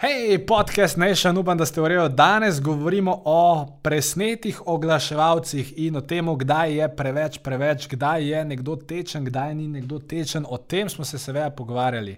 Hej, 0.00 0.46
podcast 0.46 0.96
Nation, 0.96 1.36
upam, 1.38 1.58
da 1.58 1.66
ste 1.66 1.80
urejali. 1.80 2.12
Danes 2.12 2.60
govorimo 2.60 3.22
o 3.24 3.66
presnetih 3.82 4.62
oglaševalcih 4.66 5.72
in 5.76 5.96
o 5.96 6.00
tem, 6.00 6.38
kdaj 6.38 6.72
je 6.72 6.86
preveč, 6.96 7.38
preveč, 7.38 7.86
kdaj 7.86 8.24
je 8.28 8.44
nekdo 8.44 8.76
tečen, 8.76 9.24
kdaj 9.24 9.54
ni 9.54 9.68
nekdo 9.68 9.98
tečen. 9.98 10.46
O 10.48 10.56
tem 10.56 10.88
smo 10.88 11.04
se 11.04 11.18
seveda 11.18 11.50
pogovarjali 11.50 12.16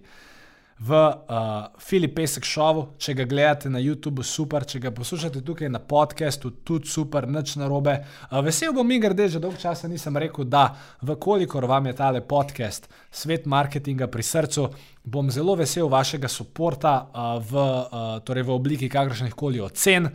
v 0.83 0.91
uh, 0.91 1.71
Filip 1.79 2.17
Pesek 2.17 2.47
šovu. 2.47 2.87
Če 2.99 3.15
ga 3.15 3.27
gledate 3.29 3.71
na 3.71 3.79
YouTubu, 3.83 4.25
super, 4.27 4.67
če 4.67 4.81
ga 4.83 4.91
poslušate 4.95 5.43
tukaj 5.47 5.71
na 5.71 5.79
podkastu, 5.79 6.51
tudi 6.67 6.91
super, 6.91 7.29
nič 7.31 7.55
narobe. 7.61 8.01
Uh, 8.31 8.41
vesel 8.43 8.75
bom, 8.75 8.87
mi 8.87 8.99
grede, 9.03 9.29
že 9.31 9.43
dolgo 9.43 9.61
časa 9.63 9.91
nisem 9.91 10.19
rekel, 10.19 10.49
da 10.51 10.73
vkolikor 11.07 11.69
vam 11.71 11.87
je 11.87 11.95
tale 12.03 12.25
podcast, 12.27 12.91
svet 13.15 13.47
marketinga 13.47 14.11
pri 14.11 14.27
srcu, 14.27 14.69
bom 15.05 15.31
zelo 15.31 15.55
vesel 15.59 15.91
vašega 15.93 16.31
podpora 16.33 16.97
uh, 16.99 17.39
v, 17.39 17.63
uh, 17.63 18.15
torej 18.27 18.49
v 18.49 18.57
obliki 18.57 18.91
kakršnih 18.91 19.39
koli 19.39 19.63
ocen 19.63 20.11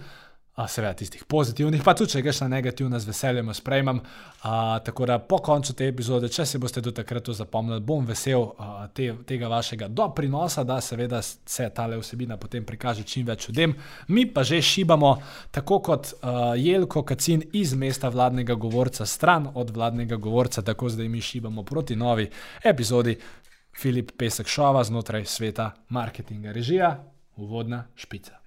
seveda 0.66 0.94
tistih 0.98 1.22
pozitivnih, 1.30 1.84
pa 1.86 1.94
tudi 1.94 2.16
če 2.16 2.22
greš 2.26 2.40
na 2.42 2.48
negativne, 2.56 2.98
z 3.00 3.06
veseljem 3.06 3.52
sprejmem. 3.54 4.00
A, 4.42 4.80
tako 4.86 5.06
da 5.06 5.20
po 5.20 5.38
koncu 5.44 5.76
te 5.78 5.86
epizode, 5.86 6.30
če 6.34 6.46
se 6.50 6.58
boste 6.58 6.82
do 6.82 6.92
takrat 6.96 7.30
zapomnili, 7.38 7.84
bom 7.86 8.06
vesel 8.08 8.48
a, 8.58 8.88
te, 8.90 9.12
tega 9.28 9.52
vašega 9.52 9.88
doprinosa, 9.94 10.64
da 10.66 10.80
seveda 10.82 11.22
se 11.22 11.70
ta 11.76 11.86
vsebina 11.92 12.40
potem 12.42 12.66
prikaže 12.66 13.04
čim 13.04 13.28
več 13.28 13.50
ljudem. 13.50 13.76
Mi 14.08 14.26
pa 14.26 14.44
že 14.44 14.62
šibamo, 14.62 15.14
tako 15.52 15.80
kot 15.86 16.14
a, 16.22 16.56
Jelko 16.58 17.04
Kacin 17.06 17.44
iz 17.54 17.76
mesta 17.78 18.10
vladnega 18.10 18.56
govorca, 18.56 19.06
stran 19.06 19.52
od 19.54 19.76
vladnega 19.76 20.18
govorca, 20.18 20.62
tako 20.62 20.90
zdaj 20.90 21.10
mi 21.10 21.22
šibamo 21.22 21.64
proti 21.64 21.96
novi 21.96 22.30
epizodi. 22.64 23.18
Filip 23.78 24.12
Pesek 24.18 24.48
Šova 24.50 24.82
znotraj 24.84 25.26
sveta 25.26 25.72
marketinga, 25.94 26.52
režija, 26.52 26.96
uvodna 27.36 27.84
špica. 27.96 28.47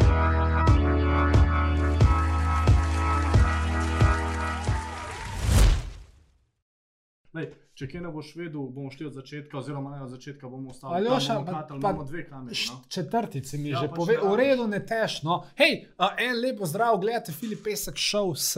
Lej, 7.31 7.45
če 7.79 7.87
kaj 7.87 8.01
ne 8.03 8.09
boš 8.11 8.33
vedel, 8.35 8.65
bomo 8.75 8.89
šli 8.91 9.05
od 9.07 9.15
začetka, 9.15 9.55
oziroma 9.61 9.93
ne 9.93 10.01
od 10.03 10.11
začetka, 10.11 10.49
bomo 10.51 10.73
ostali 10.73 11.07
ali 11.07 11.45
pa, 11.47 11.61
pa, 11.69 11.75
imamo 11.77 12.03
dve 12.03 12.25
kamere. 12.27 12.57
No? 12.67 12.81
Četrtici 12.91 13.57
mi 13.57 13.71
Ja, 13.71 13.85
že 13.85 13.91
pove, 13.95 14.17
v 14.19 14.35
redu, 14.35 14.67
ne 14.67 14.81
tešno. 14.85 15.37
Hej, 15.55 15.85
a, 15.95 16.11
en 16.19 16.41
lep 16.43 16.59
pozdrav, 16.59 16.99
gledate 16.99 17.31
Filip 17.31 17.63
Pesek 17.63 17.95
šov 17.95 18.35
s 18.35 18.57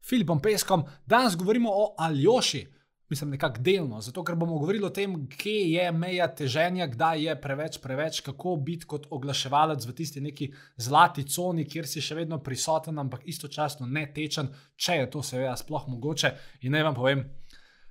Filipom 0.00 0.40
Peskom. 0.40 0.86
Danes 1.06 1.36
govorimo 1.36 1.68
o 1.72 1.94
Aljoši. 1.98 2.64
Mislim, 3.08 3.30
nekako 3.30 3.62
delno, 3.64 4.00
zato 4.04 4.20
ker 4.24 4.36
bomo 4.36 4.58
govorili 4.58 4.84
o 4.84 4.90
tem, 4.92 5.14
kje 5.32 5.70
je 5.72 5.92
meja 5.92 6.26
teženja, 6.28 6.86
kdaj 6.92 7.22
je 7.24 7.36
preveč, 7.40 7.78
preveč, 7.80 8.20
kako 8.20 8.56
biti 8.56 8.84
kot 8.88 9.06
oglaševalec 9.10 9.86
v 9.86 9.94
tisti 9.96 10.20
neki 10.20 10.50
zlati 10.76 11.24
coni, 11.24 11.64
kjer 11.64 11.88
si 11.88 12.04
še 12.04 12.18
vedno 12.20 12.36
prisoten, 12.44 13.00
ampak 13.00 13.24
istočasno 13.24 13.88
ne 13.88 14.04
tečen, 14.12 14.52
če 14.76 15.00
je 15.00 15.10
to 15.12 15.24
seveda 15.24 15.56
sploh 15.56 15.88
mogoče. 15.88 16.34
In 16.68 16.76
naj 16.76 16.84
vam 16.84 16.98
povem, 17.00 17.24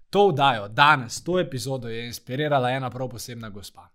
To 0.10 0.28
vdajo 0.28 0.68
danes, 0.68 1.24
to 1.24 1.40
epizodo 1.40 1.90
je 1.90 2.06
inspirirala 2.06 2.70
ena 2.72 2.90
prav 2.90 3.10
posebna 3.10 3.50
gospa. 3.50 3.90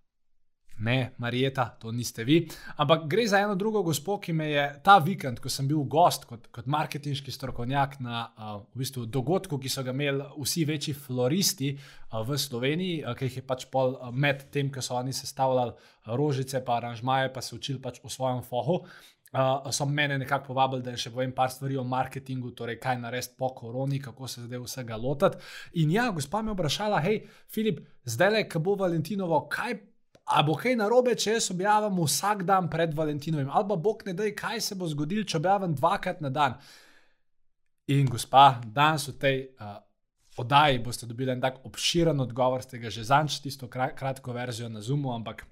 Ne, 0.83 1.13
Marijeta, 1.19 1.69
to 1.79 1.93
niste 1.95 2.25
vi, 2.27 2.41
ampak 2.83 3.05
gre 3.07 3.23
za 3.31 3.39
eno 3.39 3.55
drugo 3.55 3.85
gospo, 3.87 4.17
ki 4.19 4.33
me 4.35 4.49
je 4.51 4.65
ta 4.83 4.97
vikend, 4.99 5.39
ko 5.39 5.51
sem 5.53 5.69
bil 5.71 5.85
gost 5.87 6.25
kot, 6.27 6.49
kot 6.51 6.67
marketinški 6.67 7.31
strokovnjak 7.31 8.01
na 8.03 8.25
uh, 8.25 8.57
v 8.75 8.83
bistvu 8.83 9.05
dogodku, 9.07 9.61
ki 9.63 9.71
so 9.71 9.85
ga 9.87 9.95
imeli 9.95 10.27
vsi 10.35 10.65
večji 10.67 10.97
floristi 10.99 11.71
uh, 11.77 12.25
v 12.27 12.39
Sloveniji, 12.39 12.97
uh, 13.05 13.15
ki 13.15 13.29
jih 13.31 13.37
je 13.39 13.45
pač 13.47 13.69
pol 13.71 13.95
uh, 13.95 14.11
med 14.11 14.43
tem, 14.51 14.73
ko 14.75 14.83
so 14.83 14.97
oni 14.99 15.15
sestavljali 15.15 15.77
rožice, 16.19 16.65
pa 16.67 16.81
aranžmaje, 16.81 17.31
pa 17.31 17.47
se 17.47 17.55
učili 17.55 17.79
pač 17.83 18.03
o 18.03 18.11
svojem 18.11 18.43
fohu. 18.43 18.81
Uh, 19.33 19.71
so 19.71 19.87
mene 19.87 20.19
nekako 20.19 20.51
povabili, 20.51 20.83
da 20.83 20.97
še 20.99 21.15
povem 21.15 21.31
par 21.33 21.55
stvari 21.55 21.79
o 21.79 21.87
marketingu, 21.87 22.51
torej 22.59 22.81
kaj 22.83 22.99
narediti 23.05 23.39
po 23.39 23.53
koroni, 23.55 24.03
kako 24.03 24.27
se 24.29 24.43
zdaj 24.49 24.67
vsega 24.67 24.99
lotiti. 24.99 25.39
In 25.85 25.95
ja, 25.95 26.11
gospa 26.11 26.43
me 26.43 26.51
je 26.51 26.59
vprašala, 26.59 27.01
hej, 27.07 27.23
Filip, 27.55 27.81
zdaj 28.03 28.35
le, 28.35 28.45
ko 28.51 28.67
bo 28.67 28.75
Valentinovo, 28.83 29.45
kaj. 29.47 29.79
A 30.33 30.43
bo 30.47 30.57
kaj 30.57 30.77
narobe, 30.81 31.15
če 31.19 31.37
jaz 31.37 31.51
objavim 31.53 32.01
vsak 32.03 32.45
dan 32.49 32.71
pred 32.73 32.95
Valentinovim, 32.97 33.51
ali 33.53 33.69
pa 33.69 33.77
bog 33.77 34.03
ne 34.07 34.15
da, 34.17 34.29
kaj 34.37 34.61
se 34.61 34.79
bo 34.79 34.89
zgodilo, 34.89 35.27
če 35.29 35.39
objavim 35.39 35.75
dvakrat 35.77 36.23
na 36.25 36.31
dan. 36.33 36.57
In 37.93 38.09
gospa, 38.09 38.61
danes 38.65 39.09
v 39.11 39.17
tej 39.21 39.39
uh, 39.61 39.77
oddaji 40.41 40.81
boste 40.81 41.07
dobili 41.07 41.35
en 41.35 41.43
tak 41.43 41.61
obširen 41.69 42.21
odgovor, 42.25 42.63
ste 42.65 42.81
ga 42.81 42.91
že 42.91 43.05
zanč, 43.05 43.43
tisto 43.45 43.69
kratko 43.69 44.33
verzijo 44.33 44.71
na 44.73 44.81
Zoomu, 44.81 45.13
ampak 45.13 45.45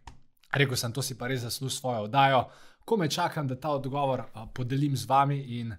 rekel 0.56 0.78
sem, 0.78 0.92
to 0.92 1.02
si 1.02 1.18
pa 1.18 1.28
res 1.28 1.44
zasluži 1.44 1.76
svojo 1.76 2.08
oddajo 2.08 2.46
ko 2.90 2.96
me 2.96 3.10
čakam, 3.10 3.48
da 3.48 3.60
ta 3.60 3.70
odgovor 3.70 4.24
a, 4.34 4.46
podelim 4.46 4.96
z 4.96 5.06
vami, 5.06 5.38
in 5.60 5.74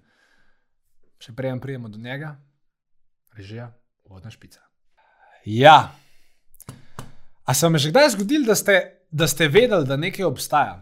še 1.20 1.34
prej 1.36 1.58
prijemo 1.60 1.90
do 1.92 1.98
njega, 2.00 2.36
režija, 3.36 3.68
vodna 4.08 4.30
špica. 4.30 4.62
Ja, 5.44 5.92
a 7.44 7.54
se 7.54 7.66
vam 7.66 7.74
je 7.74 7.78
že 7.78 7.90
kdaj 7.90 8.08
zgodilo, 8.16 8.46
da 8.46 8.54
ste, 8.54 8.78
da 9.10 9.26
ste 9.26 9.48
vedeli, 9.48 9.86
da 9.86 9.96
nekaj 9.96 10.24
obstaja? 10.24 10.80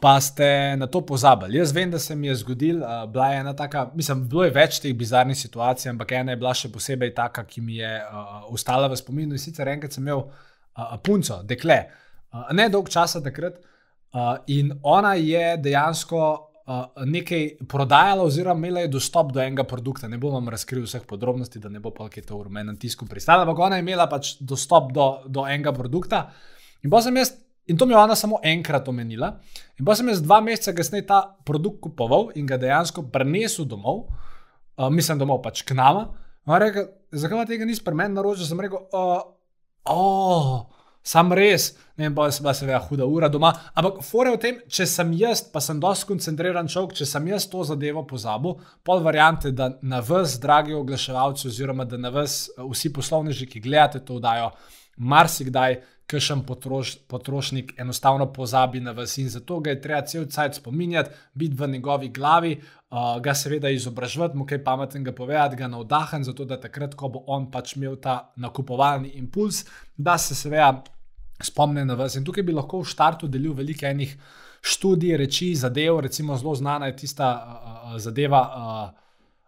Pa 0.00 0.20
ste 0.20 0.76
na 0.76 0.86
to 0.86 1.00
pozabili. 1.00 1.58
Jaz 1.58 1.72
vem, 1.72 1.90
da 1.90 1.98
se 1.98 2.14
mi 2.16 2.26
je 2.26 2.34
zgodil, 2.34 2.82
uh, 2.82 3.06
bila 3.12 3.28
je 3.28 3.40
ena 3.40 3.56
taka, 3.56 3.90
mislim, 3.94 4.28
bilo 4.28 4.44
je 4.44 4.50
več 4.52 4.80
teh 4.80 4.94
bizarnih 4.94 5.38
situacij, 5.38 5.90
ampak 5.90 6.12
ena 6.12 6.32
je 6.34 6.36
bila 6.36 6.52
še 6.54 6.68
posebej 6.72 7.14
taka, 7.14 7.44
ki 7.44 7.60
mi 7.60 7.78
je 7.80 7.94
uh, 8.02 8.44
ostala 8.52 8.90
v 8.92 8.96
spominu. 8.96 9.32
In 9.32 9.40
sicer 9.40 9.68
enkrat 9.68 9.96
sem 9.96 10.04
imel 10.04 10.26
uh, 10.26 10.98
punco, 11.02 11.40
dekle, 11.42 11.78
uh, 12.32 12.52
ne 12.52 12.68
dolg 12.68 12.92
časa 12.92 13.24
takrat, 13.24 13.56
Uh, 14.16 14.36
in 14.46 14.72
ona 14.82 15.14
je 15.14 15.56
dejansko 15.56 16.45
uh, 16.66 17.04
nekaj 17.06 17.48
prodajala, 17.68 18.24
oziroma 18.26 18.58
imela 18.58 18.80
je 18.84 18.88
dostop 18.88 19.32
do 19.32 19.40
enega 19.42 19.64
produkta. 19.64 20.08
Ne 20.08 20.18
bom 20.18 20.34
vam 20.34 20.48
razkril 20.52 20.84
vseh 20.84 21.06
podrobnosti, 21.08 21.62
da 21.62 21.70
ne 21.72 21.80
bo 21.80 21.92
pa 21.94 22.08
kaj 22.12 22.26
to 22.28 22.40
v 22.42 22.52
menem 22.52 22.76
tisku 22.76 23.06
pristala, 23.06 23.46
ampak 23.46 23.64
ona 23.66 23.78
je 23.78 23.86
imela 23.86 24.08
pač 24.10 24.36
dostop 24.40 24.92
do, 24.92 25.08
do 25.26 25.46
enega 25.46 25.72
produkta. 25.72 26.26
In, 26.82 26.92
jaz, 26.92 27.32
in 27.66 27.78
to 27.78 27.86
mi 27.86 27.94
je 27.94 27.98
ona 27.98 28.14
samo 28.18 28.40
enkrat 28.44 28.88
omenila. 28.88 29.36
In 29.78 29.86
pa 29.86 29.96
sem 29.96 30.08
jaz 30.08 30.22
dva 30.22 30.40
meseca 30.40 30.74
kasneje 30.76 31.06
ta 31.06 31.22
produkt 31.44 31.80
kupoval 31.86 32.30
in 32.34 32.46
ga 32.46 32.58
dejansko 32.60 33.08
prenesel 33.12 33.66
domov, 33.66 34.06
uh, 34.76 34.90
mislim, 34.90 35.18
domov 35.22 35.42
pač 35.46 35.62
k 35.62 35.74
nama. 35.74 36.08
Rekel, 36.46 36.92
zakaj 37.10 37.46
tega 37.50 37.66
nisi 37.66 37.82
pri 37.82 37.94
meni 37.98 38.14
naročil? 38.14 38.46
Sem 38.46 38.60
rekel, 38.62 38.86
uh, 38.94 39.22
oh, 39.90 40.66
sam 41.06 41.32
res 41.32 41.74
ne 41.96 42.04
vem, 42.04 42.14
pa 42.14 42.26
je 42.28 42.40
bila 42.40 42.54
seveda 42.54 42.78
huda 42.88 43.06
ura 43.06 43.28
doma. 43.32 43.52
Ampak, 43.74 44.02
fore 44.04 44.34
v 44.34 44.40
tem, 44.40 44.60
če 44.68 44.86
sem 44.90 45.12
jaz, 45.16 45.42
pa 45.52 45.62
sem 45.64 45.80
dosti 45.80 46.10
koncentriran 46.10 46.68
človek, 46.68 46.96
če 46.98 47.08
sem 47.08 47.28
jaz 47.32 47.48
to 47.48 47.64
zadevo 47.64 48.04
pozabil, 48.08 48.58
pol 48.84 49.02
variante, 49.04 49.52
da 49.56 49.72
na 49.82 50.02
vas, 50.04 50.36
dragi 50.42 50.76
oglaševalci, 50.76 51.48
oziroma 51.48 51.88
da 51.88 52.00
na 52.00 52.12
vas, 52.12 52.46
vsi 52.60 52.92
poslovneži, 52.92 53.48
ki 53.48 53.64
gledate 53.64 54.04
to 54.04 54.20
vdajo, 54.20 54.52
marsikdaj. 54.96 55.82
Kajšen 56.06 56.44
potroš, 56.46 56.92
potrošnik 57.10 57.72
enostavno 57.82 58.28
pozabi 58.30 58.78
na 58.78 58.92
vas 58.94 59.16
in 59.18 59.26
zato 59.26 59.56
ga 59.58 59.72
je 59.72 59.80
treba 59.82 60.04
cel 60.06 60.28
cajt 60.30 60.60
spominjati, 60.60 61.10
biti 61.34 61.56
v 61.58 61.66
njegovi 61.72 62.12
glavi, 62.14 62.52
uh, 62.54 63.16
ga 63.18 63.34
seveda 63.34 63.72
izobraževati, 63.74 64.38
mu 64.38 64.46
kaj 64.46 64.62
pametnega 64.62 65.10
povedati, 65.10 65.58
ga 65.58 65.66
navdahniti, 65.66 66.28
zato 66.30 66.46
da 66.46 66.60
takrat, 66.62 66.94
ko 66.94 67.10
bo 67.10 67.24
on 67.26 67.48
pač 67.50 67.74
imel 67.74 67.98
ta 67.98 68.20
nakupovalni 68.38 69.16
impuls, 69.18 69.64
da 69.98 70.14
se 70.14 70.38
seveda 70.38 70.84
spomne 71.42 71.84
na 71.84 71.94
vas. 71.94 72.16
In 72.16 72.24
tukaj 72.24 72.44
bi 72.44 72.52
lahko 72.52 72.80
v 72.82 72.90
štartu 72.90 73.28
delil 73.28 73.54
veliko 73.54 73.86
enih 73.86 74.16
študij, 74.66 75.16
reči, 75.16 75.54
zadev, 75.54 76.00
recimo 76.00 76.36
zelo 76.36 76.54
znana 76.54 76.86
je 76.86 76.96
tista 76.96 77.32
uh, 77.36 77.98
zadeva. 77.98 78.42
Uh, 78.42 79.06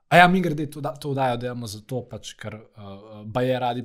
A 0.08 0.17
ja, 0.17 0.29
mi 0.29 0.40
grede 0.40 0.70
to, 0.70 0.81
to 1.00 1.11
vdajo, 1.11 1.37
da 1.37 1.46
imamo 1.46 1.67
zato, 1.69 1.99
pač, 2.08 2.31
ker 2.40 2.55
uh, 2.56 3.19
baje 3.29 3.58
radi 3.61 3.82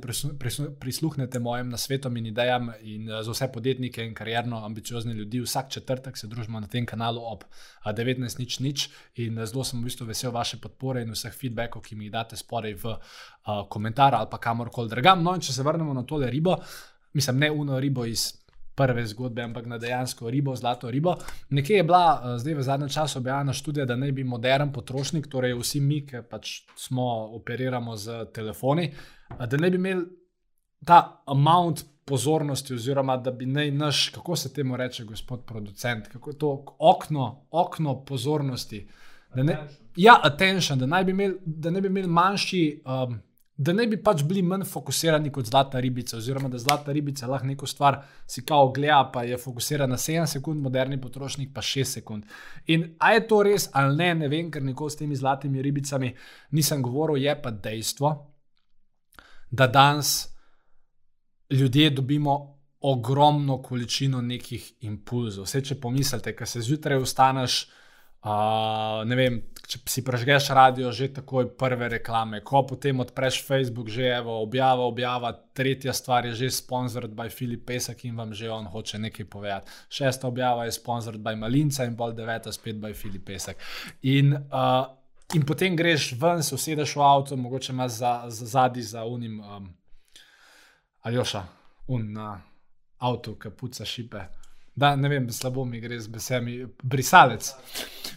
prisluhnete 0.79 1.39
mojim 1.43 1.67
nasvetom 1.69 2.15
in 2.17 2.29
idejam 2.29 2.69
in 2.79 3.09
uh, 3.11 3.19
za 3.27 3.33
vse 3.33 3.49
podjetnike 3.51 4.05
in 4.07 4.13
karjerno 4.15 4.61
ambiciozne 4.65 5.13
ljudi. 5.13 5.41
Vsak 5.43 5.69
četrtek 5.75 6.17
se 6.17 6.27
družimo 6.31 6.59
na 6.63 6.67
tem 6.67 6.85
kanalu 6.85 7.25
ob 7.27 7.43
uh, 7.43 7.91
19.00 7.91 8.87
in 9.25 9.37
uh, 9.37 9.45
zelo 9.45 9.67
sem 9.67 9.81
v 9.81 9.89
bistvu 9.89 10.07
vesel 10.07 10.31
vaše 10.31 10.61
podpore 10.63 11.03
in 11.03 11.11
vseh 11.11 11.35
feedbackov, 11.35 11.83
ki 11.83 11.99
mi 11.99 12.07
jih 12.07 12.15
date 12.15 12.39
spodaj 12.39 12.79
v 12.85 12.95
uh, 12.95 13.67
komentar 13.67 14.15
ali 14.15 14.31
pa 14.31 14.39
kamorkoli 14.39 14.95
drugam. 14.95 15.27
No 15.27 15.35
in 15.35 15.43
če 15.43 15.51
se 15.51 15.67
vrnemo 15.67 15.91
na 15.93 16.07
tole 16.07 16.31
ribo, 16.31 16.55
uh, 16.55 16.92
mislim, 17.13 17.37
ne 17.37 17.51
uno 17.51 17.79
ribo 17.79 18.05
iz 18.05 18.43
prve 18.75 19.05
zgodbe, 19.05 19.41
ampak 19.41 19.65
na 19.65 19.77
dejansko 19.77 20.29
ribo, 20.29 20.55
zlato 20.55 20.91
ribo. 20.91 21.15
Nekje 21.49 21.77
je 21.77 21.83
bila 21.83 22.21
uh, 22.23 22.37
zdaj 22.41 22.53
v 22.53 22.63
zadnjem 22.63 22.89
času 22.89 23.19
objavljena 23.19 23.53
študija, 23.53 23.85
da 23.85 23.95
naj 23.95 24.11
bi 24.11 24.23
modern 24.23 24.71
potrošnik, 24.73 25.27
torej 25.27 25.53
vsi 25.59 25.79
mi, 25.79 26.01
ki 26.07 26.23
pač 26.29 26.61
smo 26.75 27.05
operiramo 27.37 27.95
z 27.95 28.25
telefoni, 28.33 28.89
uh, 29.29 29.45
da 29.45 29.57
naj 29.57 29.69
bi 29.69 29.77
imeli 29.77 30.05
ta 30.85 31.23
amount 31.25 31.85
pozornosti, 32.05 32.73
oziroma 32.73 33.17
da 33.17 33.31
bi 33.31 33.45
naj 33.45 33.71
naš, 33.71 34.09
kako 34.09 34.35
se 34.35 34.53
temu 34.53 34.77
reče, 34.77 35.03
gospod 35.03 35.45
producent, 35.45 36.07
kako 36.07 36.29
je 36.29 36.37
to 36.37 36.65
okno, 36.79 37.45
okno 37.51 38.05
pozornosti. 38.05 38.87
Da 39.35 39.43
ne, 39.43 39.57
ja, 39.95 40.19
attention, 40.23 40.79
da 40.79 40.85
naj 40.85 41.03
bi 41.03 41.11
imeli, 41.11 41.37
da 41.45 41.69
ne 41.69 41.81
bi 41.81 41.87
imeli 41.87 42.07
manjši. 42.07 42.81
Um, 42.85 43.19
Da 43.57 43.73
ne 43.73 43.85
bi 43.87 43.99
pač 44.01 44.23
bili 44.25 44.41
manj 44.41 44.65
fokusirani 44.65 45.29
kot 45.31 45.45
zlata 45.45 45.79
ribica, 45.79 46.17
oziroma 46.17 46.49
da 46.49 46.57
zlata 46.57 46.91
ribica 46.91 47.27
lahko 47.29 47.47
neko 47.47 47.67
stvar 47.69 47.99
si 48.27 48.41
kao 48.45 48.71
gleda, 48.73 49.11
pa 49.13 49.23
je 49.23 49.37
fokusirana 49.37 49.93
na 49.93 49.97
7 49.97 50.25
sekund, 50.25 50.61
moderni 50.61 51.01
potrošnik 51.01 51.51
pa 51.53 51.61
6 51.61 51.83
sekund. 51.99 52.25
In 52.67 52.95
a 52.99 53.11
je 53.13 53.27
to 53.27 53.43
res 53.43 53.69
ali 53.73 53.95
ne, 53.95 54.13
ne 54.15 54.27
vem, 54.27 54.49
ker 54.51 54.63
nikoli 54.63 54.91
s 54.91 54.97
temi 54.97 55.15
zlatimi 55.15 55.61
ribicami 55.61 56.15
nisem 56.51 56.81
govoril, 56.81 57.21
je 57.21 57.35
pa 57.41 57.51
dejstvo, 57.51 58.15
da 59.51 59.67
danes 59.67 60.33
ljudje 61.49 61.89
dobimo 61.89 62.59
ogromno 62.81 63.61
količino 63.61 64.21
nekih 64.21 64.73
impulzov. 64.81 65.45
Vse, 65.45 65.61
če 65.61 65.79
pomislite, 65.79 66.33
kaj 66.35 66.47
se 66.47 66.61
zjutraj 66.61 66.99
vstaneš, 67.05 67.67
uh, 68.23 69.03
ne 69.07 69.15
vem, 69.15 69.39
če 69.67 69.79
si 69.89 70.03
prežgeš 70.05 70.49
radio, 70.55 70.91
že 70.91 71.11
takoj 71.15 71.47
prve 71.59 71.89
reklame, 71.95 72.41
ko 72.43 72.63
potem 72.67 72.99
odpreš 72.99 73.41
Facebook, 73.45 73.91
že 73.91 74.09
evo, 74.11 74.39
objava, 74.43 74.83
objava, 74.87 75.31
tretja 75.53 75.93
stvar 75.93 76.27
je 76.27 76.33
že 76.43 76.51
sponsored 76.51 77.13
by 77.15 77.29
Filip 77.29 77.65
Pesek 77.67 78.05
in 78.05 78.15
vam 78.15 78.33
že 78.33 78.51
on 78.51 78.65
hoče 78.65 78.99
nekaj 78.99 79.25
povedati. 79.25 79.71
Šesta 79.89 80.27
objava 80.27 80.65
je 80.65 80.75
sponsored 80.75 81.21
by 81.21 81.35
Malinca 81.35 81.87
in 81.87 81.95
bolj 81.95 82.17
deveta 82.17 82.51
spet 82.51 82.75
by 82.75 82.93
Filip 82.93 83.25
Pesek. 83.25 83.57
In, 84.01 84.33
uh, 84.33 84.85
in 85.33 85.45
potem 85.45 85.75
greš 85.75 86.13
ven, 86.19 86.43
se 86.43 86.55
usedeš 86.55 86.95
v 86.95 87.01
avto, 87.01 87.37
mogoče 87.37 87.71
imaš 87.71 87.91
za, 87.91 88.13
za 88.27 88.45
zadnji 88.45 88.83
za 88.83 89.05
unim. 89.05 89.39
Um, 89.39 89.71
Aljoša, 91.03 91.43
un 91.87 92.13
na 92.13 92.41
avtu, 93.03 93.35
ki 93.35 93.49
puca 93.59 93.85
šipe. 93.85 94.21
Da, 94.75 94.95
ne 94.95 95.09
vem, 95.09 95.29
slabo 95.29 95.65
mi 95.65 95.79
gre 95.79 95.99
z 95.99 96.07
besedami. 96.09 96.65
Brisalec, 96.83 97.51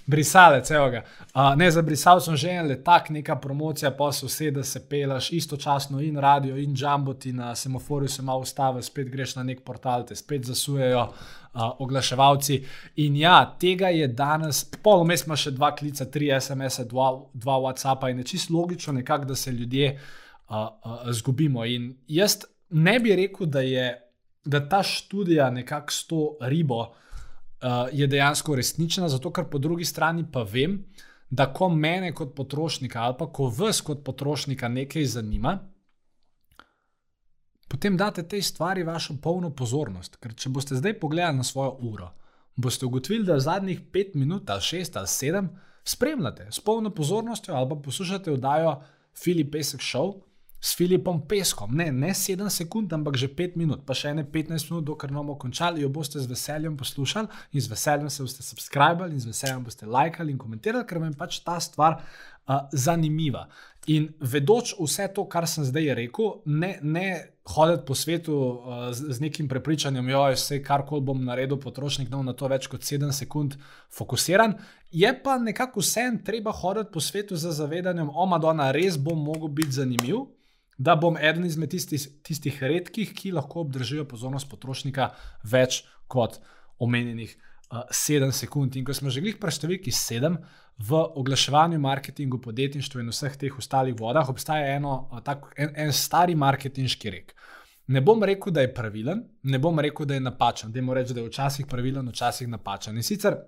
brisalec, 0.07 0.71
evo 0.71 0.89
ga. 0.91 1.03
Uh, 1.35 1.51
ne, 1.57 1.71
za 1.71 1.83
brisal 1.83 2.21
sem 2.25 2.37
že 2.37 2.49
en 2.49 2.71
letak, 2.71 3.11
neka 3.13 3.37
promocija, 3.37 3.91
pa 3.97 4.09
so 4.13 4.27
vse, 4.27 4.51
da 4.51 4.65
se 4.65 4.81
pelaš 4.89 5.29
istočasno 5.37 6.01
in 6.01 6.17
radio, 6.17 6.57
in 6.57 6.73
jumbo 6.77 7.15
ti 7.15 7.33
na 7.33 7.55
semaforju 7.55 8.09
se 8.09 8.23
malo 8.23 8.41
ustavi, 8.41 8.83
spet 8.83 9.11
greš 9.13 9.37
na 9.37 9.43
nek 9.43 9.61
portal, 9.65 10.07
te 10.07 10.17
spet 10.17 10.49
zasujejo 10.49 11.03
uh, 11.03 11.67
oglaševalci. 11.79 12.63
In 13.05 13.17
ja, 13.17 13.37
tega 13.61 13.93
je 13.93 14.09
danes, 14.09 14.65
pol 14.83 15.05
mes 15.05 15.27
ima 15.27 15.37
še 15.37 15.53
dva 15.53 15.75
klica, 15.77 16.09
tri 16.09 16.33
SMS-e, 16.41 16.87
dva, 16.89 17.11
dva 17.35 17.61
WhatsAppa 17.67 18.09
in 18.11 18.25
je 18.25 18.31
čisto 18.33 18.57
logično 18.57 18.97
nekako, 18.97 19.29
da 19.29 19.37
se 19.37 19.53
ljudje 19.53 19.93
uh, 19.93 20.57
uh, 20.57 20.99
zgubimo. 21.13 21.69
In 21.69 21.93
jaz 22.09 22.47
ne 22.71 22.97
bi 23.01 23.13
rekel, 23.17 23.47
da 23.47 23.61
je 23.61 24.06
da 24.47 24.69
ta 24.69 24.83
študija 24.83 25.51
nekako 25.51 25.93
s 25.93 26.07
to 26.07 26.37
ribo 26.41 26.81
uh, 26.81 26.89
je 27.93 28.07
dejansko 28.07 28.55
resnična, 28.57 29.09
zato 29.09 29.33
ker 29.33 29.45
po 29.51 29.59
drugi 29.59 29.85
strani 29.85 30.25
pa 30.33 30.43
vem, 30.43 30.85
da 31.31 31.53
ko 31.53 31.69
mene 31.69 32.13
kot 32.15 32.35
potrošnika 32.37 33.03
ali 33.03 33.15
pa 33.19 33.27
ko 33.33 33.49
vas 33.59 33.81
kot 33.81 34.05
potrošnika 34.05 34.69
nekaj 34.69 35.05
zanima. 35.05 35.59
Potem 37.69 37.97
date 37.97 38.23
tej 38.23 38.43
stvari 38.43 38.83
vašo 38.83 39.17
polno 39.23 39.51
pozornost. 39.51 40.17
Ker 40.23 40.35
če 40.35 40.49
boste 40.55 40.77
zdaj 40.79 41.01
pogledali 41.01 41.37
na 41.37 41.45
svojo 41.45 41.77
uro, 41.83 42.13
boste 42.57 42.87
ugotovili, 42.87 43.27
da 43.27 43.41
zadnjih 43.43 43.81
pet 43.93 44.15
minut, 44.15 44.51
ali 44.51 44.63
šest 44.63 44.97
ali 44.97 45.11
sedem 45.11 45.51
spremljate 45.85 46.47
s 46.51 46.61
polno 46.61 46.91
pozornostjo 46.91 47.55
ali 47.55 47.69
pa 47.69 47.77
poslušate 47.77 48.33
oddajo 48.33 48.83
Filip 49.15 49.53
Pesek 49.53 49.81
Show, 49.81 50.21
s 50.67 50.75
Filipom 50.75 51.21
Peskom, 51.29 51.71
ne, 51.77 51.93
ne 51.93 52.11
7 52.11 52.51
sekund, 52.51 52.93
ampak 52.93 53.15
že 53.15 53.29
5 53.31 53.55
minut, 53.55 53.85
pa 53.87 53.95
še 53.95 54.11
ne 54.19 54.25
15 54.27 54.73
minut, 54.73 54.83
dokler 54.89 55.13
bomo 55.15 55.37
končali, 55.39 55.85
jo 55.85 55.91
boste 55.95 56.19
z 56.19 56.27
veseljem 56.27 56.75
poslušali 56.75 57.55
in 57.55 57.63
z 57.63 57.71
veseljem 57.71 58.11
se 58.11 58.27
boste 58.27 58.43
subskrbali 58.43 59.15
in 59.15 59.23
z 59.23 59.31
veseljem 59.31 59.63
boste 59.63 59.87
lajkali 59.87 60.35
in 60.35 60.41
komentirali, 60.43 60.83
ker 60.83 60.99
vam 60.99 61.15
je 61.15 61.21
pač 61.23 61.39
ta 61.47 61.61
stvar 61.63 62.01
uh, 62.03 62.67
zanimiva. 62.75 63.47
In 63.95 64.11
vedoč 64.19 64.75
vse 64.81 65.07
to, 65.15 65.29
kar 65.31 65.47
sem 65.47 65.63
zdaj 65.63 65.93
rekel, 65.95 66.41
ne, 66.51 66.75
ne 66.83 67.07
hoditi 67.47 67.87
po 67.87 67.95
svetu 67.95 68.35
uh, 68.35 68.91
z, 68.91 69.15
z 69.15 69.23
nekim 69.23 69.47
prepričanjem, 69.47 70.11
da 70.11 70.29
je 70.33 70.41
vse, 70.41 70.59
kar 70.67 70.83
koli 70.83 71.07
bom 71.07 71.23
naredil, 71.23 71.63
potrošnik 71.63 72.11
na 72.11 72.35
to 72.35 72.51
več 72.51 72.67
kot 72.67 72.83
7 72.83 73.15
sekund 73.15 73.55
fokusiran. 73.95 74.59
Je 74.91 75.15
pa 75.15 75.39
nekako 75.39 75.79
vsem 75.79 76.19
treba 76.27 76.51
hoditi 76.51 76.91
po 76.91 76.99
svetu 76.99 77.39
z 77.39 77.55
zavedanjem, 77.55 78.11
o 78.11 78.27
Madonna, 78.27 78.73
res 78.75 78.99
bom 78.99 79.23
mogel 79.31 79.55
biti 79.63 79.79
zanimiv 79.79 80.27
da 80.79 80.97
bom 80.97 81.17
eden 81.17 81.47
izmed 81.47 81.71
tistih, 81.73 82.05
tistih 82.23 82.61
redkih, 82.63 83.15
ki 83.17 83.33
lahko 83.33 83.65
obdržijo 83.65 84.05
pozornost 84.09 84.49
potrošnika 84.51 85.11
več 85.45 85.83
kot 86.13 86.39
omenjenih 86.79 87.33
uh, 87.33 87.83
7 87.91 88.33
sekund. 88.33 88.77
In 88.77 88.85
ko 88.85 88.95
smo 88.95 89.11
že 89.11 89.25
glih 89.25 89.41
pri 89.41 89.55
številki 89.57 89.95
7, 89.95 90.37
v 90.87 91.03
oglaševanju, 91.23 91.81
marketingu, 91.81 92.39
podjetništvu 92.45 93.01
in 93.01 93.09
vseh 93.09 93.37
teh 93.41 93.59
ostalih 93.59 93.97
vodah 93.97 94.29
obstaja 94.29 94.77
eno, 94.77 95.07
uh, 95.09 95.25
tak, 95.25 95.49
en, 95.57 95.73
en 95.87 95.93
stari 95.97 96.37
marketinški 96.37 97.15
rek. 97.15 97.37
Ne 97.89 98.03
bom 98.03 98.23
rekel, 98.27 98.53
da 98.53 98.65
je 98.65 98.73
pravilen, 98.75 99.21
ne 99.47 99.59
bom 99.63 99.79
rekel, 99.81 100.09
da 100.11 100.17
je 100.17 100.25
napačen. 100.25 100.73
Dajmo 100.75 100.95
reči, 100.95 101.15
da 101.15 101.23
je 101.23 101.31
včasih 101.31 101.69
pravilen, 101.71 102.09
včasih 102.11 102.51
napačen. 102.51 102.99
In 102.99 103.07
sicer 103.07 103.39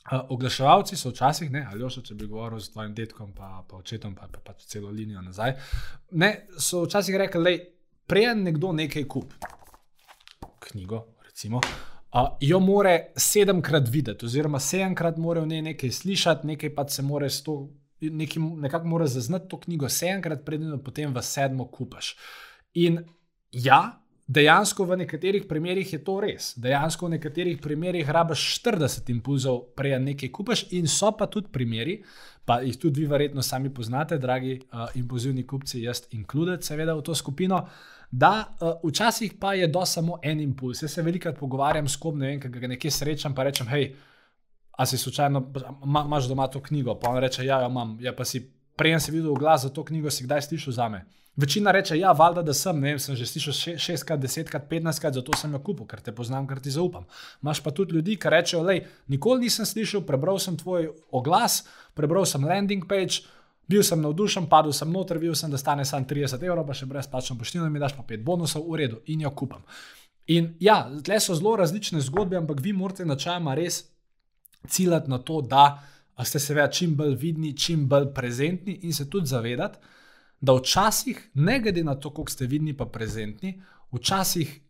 Uh, 0.00 0.30
oglaševalci 0.32 0.96
so 0.96 1.10
včasih, 1.12 1.50
ne, 1.52 1.60
ali 1.68 1.84
oče, 1.84 2.00
če 2.02 2.14
bi 2.16 2.26
govoril 2.26 2.58
z 2.58 2.72
tvojim 2.72 2.94
detkom, 2.96 3.34
pa, 3.36 3.60
pa 3.68 3.76
očetom, 3.76 4.14
pa, 4.16 4.30
pa 4.32 4.40
pač 4.40 4.64
celo 4.70 4.88
linijo 4.90 5.20
nazaj. 5.20 5.52
Ne, 6.16 6.30
so 6.58 6.86
včasih 6.86 7.18
rekli, 7.20 7.42
da 7.44 7.52
prej 8.08 8.30
nekdo 8.40 8.72
nekaj 8.72 9.04
kup, 9.12 9.34
knjigo, 10.64 11.02
recimo, 11.26 11.60
uh, 11.60 12.32
jo 12.40 12.62
more 12.64 13.12
sedemkrat 13.16 13.92
videti, 13.92 14.24
oziroma 14.24 14.58
sedemkrat 14.60 15.20
mora 15.20 15.44
v 15.44 15.52
njej 15.52 15.62
nekaj 15.68 15.92
slišati, 16.00 16.48
nekaj 16.54 16.74
pa 16.74 16.88
se 16.88 17.04
mora 17.04 17.28
s 17.28 17.44
to, 17.44 17.60
nekako 18.00 18.88
mora 18.88 19.06
zaznati 19.06 19.52
to 19.52 19.60
knjigo 19.60 19.88
sedemkrat, 19.88 20.44
predtem 20.48 20.72
pa 20.78 20.84
potem 20.84 21.14
v 21.14 21.22
sedmo 21.22 21.68
kupaš. 21.68 22.14
In 22.74 23.02
ja, 23.52 24.00
Dejansko 24.30 24.84
v 24.86 24.96
nekaterih 25.00 25.46
primerjih 25.50 25.92
je 25.92 25.98
to 26.06 26.20
res. 26.22 26.52
Dejansko 26.54 27.08
v 27.08 27.16
nekaterih 27.16 27.56
primerjih 27.58 28.10
rabiš 28.14 28.44
40 28.62 29.08
impulzov, 29.10 29.72
prej 29.74 29.96
nekaj 29.98 30.30
kupaš, 30.30 30.62
in 30.78 30.86
so 30.86 31.10
pa 31.18 31.26
tudi 31.26 31.50
primeri, 31.50 31.96
pa 32.46 32.60
jih 32.62 32.78
tudi 32.78 33.02
vi 33.02 33.08
verjetno 33.10 33.42
sami 33.42 33.72
poznate, 33.74 34.20
dragi 34.22 34.52
uh, 34.60 34.86
impulzivni 34.94 35.42
kupci, 35.42 35.82
jaz 35.82 36.04
inkludem, 36.14 36.60
seveda, 36.62 36.94
v 36.94 37.02
to 37.02 37.16
skupino. 37.18 37.64
Da, 38.10 38.30
uh, 38.60 38.78
včasih 38.86 39.34
pa 39.40 39.56
je 39.58 39.66
do 39.66 39.82
samo 39.86 40.20
en 40.22 40.40
impuls. 40.46 40.84
Jaz 40.84 40.94
se 40.94 41.02
velikokrat 41.02 41.38
pogovarjam 41.38 41.88
s 41.90 41.98
kom, 41.98 42.18
ne 42.18 42.30
vem, 42.30 42.40
kaj 42.40 42.54
ga 42.54 42.70
nekje 42.70 42.94
srečam, 43.00 43.34
pa 43.34 43.48
rečem, 43.50 43.66
hej, 43.74 43.90
a 44.78 44.86
si 44.86 44.98
slučajno, 44.98 45.42
ma, 45.84 46.04
imaš 46.06 46.30
doma 46.30 46.46
to 46.46 46.62
knjigo? 46.62 46.94
Pa 47.02 47.10
on 47.10 47.18
reče, 47.18 47.42
ja, 47.48 47.64
jo 47.64 47.72
imam, 47.72 47.98
ja, 48.00 48.14
pa 48.14 48.24
si 48.24 48.46
prej 48.78 49.00
si 49.02 49.10
videl 49.10 49.34
glas 49.34 49.66
za 49.66 49.74
to 49.74 49.82
knjigo, 49.84 50.10
si 50.10 50.24
kdaj 50.24 50.46
slišal 50.46 50.72
za 50.72 50.88
me. 50.88 51.02
Večina 51.40 51.70
reče, 51.72 51.96
ja, 51.98 52.12
valjda, 52.12 52.42
da 52.42 52.52
sem, 52.54 52.80
ne 52.80 52.90
vem, 52.92 52.98
sem 53.00 53.16
že 53.16 53.24
slišal 53.26 53.76
šestkrat, 53.80 54.20
desetkrat, 54.20 54.66
petnajstkrat, 54.68 55.14
zato 55.16 55.36
sem 55.38 55.52
jo 55.56 55.60
kupil, 55.64 55.86
ker 55.88 56.02
te 56.04 56.12
poznam, 56.12 56.44
ker 56.48 56.58
ti 56.60 56.72
zaupam. 56.74 57.06
Imáš 57.40 57.62
pa 57.64 57.72
tudi 57.72 57.94
ljudi, 57.96 58.18
ki 58.20 58.32
rečejo, 58.34 58.60
lej, 58.66 58.82
nikoli 59.08 59.46
nisem 59.46 59.64
slišal, 59.64 60.02
prebral 60.08 60.40
sem 60.42 60.58
tvoj 60.60 60.90
oglas, 61.16 61.62
prebral 61.96 62.26
sem 62.28 62.44
landing 62.44 62.84
page, 62.88 63.22
bil 63.70 63.84
sem 63.86 64.02
navdušen, 64.02 64.50
padel 64.50 64.74
sem 64.76 64.90
noter, 64.92 65.20
videl 65.22 65.38
sem, 65.38 65.52
da 65.52 65.58
stane 65.58 65.86
samo 65.88 66.04
30 66.10 66.44
evrov, 66.44 66.66
pa 66.68 66.76
še 66.76 66.88
brezplačno 66.90 67.38
poštino, 67.40 67.68
mi 67.70 67.80
daš 67.80 67.94
pa 67.96 68.04
5 68.08 68.26
bonusov, 68.26 68.66
v 68.68 68.82
redu, 68.82 69.00
in 69.14 69.22
jo 69.24 69.30
kupam. 69.32 69.62
In 70.34 70.50
ja, 70.60 70.82
tle 71.06 71.20
so 71.22 71.38
zelo 71.38 71.54
različne 71.56 72.02
zgodbe, 72.04 72.36
ampak 72.36 72.60
vi 72.60 72.74
morate 72.76 73.06
načeloma 73.08 73.54
res 73.56 73.84
ciljati 74.68 75.08
na 75.10 75.18
to, 75.24 75.40
da 75.40 75.80
ste 76.26 76.42
seveda 76.42 76.68
čim 76.68 76.92
bolj 76.98 77.16
vidni, 77.16 77.54
čim 77.56 77.86
bolj 77.88 78.10
prezentni 78.14 78.76
in 78.84 78.92
se 78.92 79.08
tudi 79.10 79.30
zavedati, 79.30 79.80
da 80.40 80.56
včasih, 80.56 81.30
ne 81.34 81.60
glede 81.60 81.84
na 81.84 81.94
to, 81.94 82.10
koliko 82.14 82.32
ste 82.32 82.46
vidni, 82.46 82.76
pa 82.76 82.86
prezentni, 82.86 83.60
včasih 83.92 84.60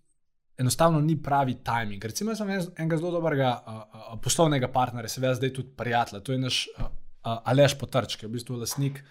enostavno 0.58 1.00
ni 1.00 1.16
pravi 1.22 1.54
timing. 1.64 2.04
Recimo, 2.04 2.34
sem 2.34 2.50
enega 2.50 2.96
zelo 2.96 3.10
dobrega 3.10 3.52
uh, 3.54 3.74
uh, 3.74 4.18
poslovnega 4.22 4.68
partnerja, 4.68 5.08
seveda 5.08 5.38
zdaj 5.38 5.54
tudi 5.56 5.72
prijatelja, 5.76 6.20
to 6.20 6.32
je 6.32 6.38
naš 6.38 6.66
uh, 6.68 6.84
uh, 6.84 7.38
Aleš 7.44 7.78
Potrč, 7.80 8.16
ki 8.16 8.26
je 8.26 8.28
v 8.28 8.38
bistvu 8.38 8.60
lasnik. 8.60 9.02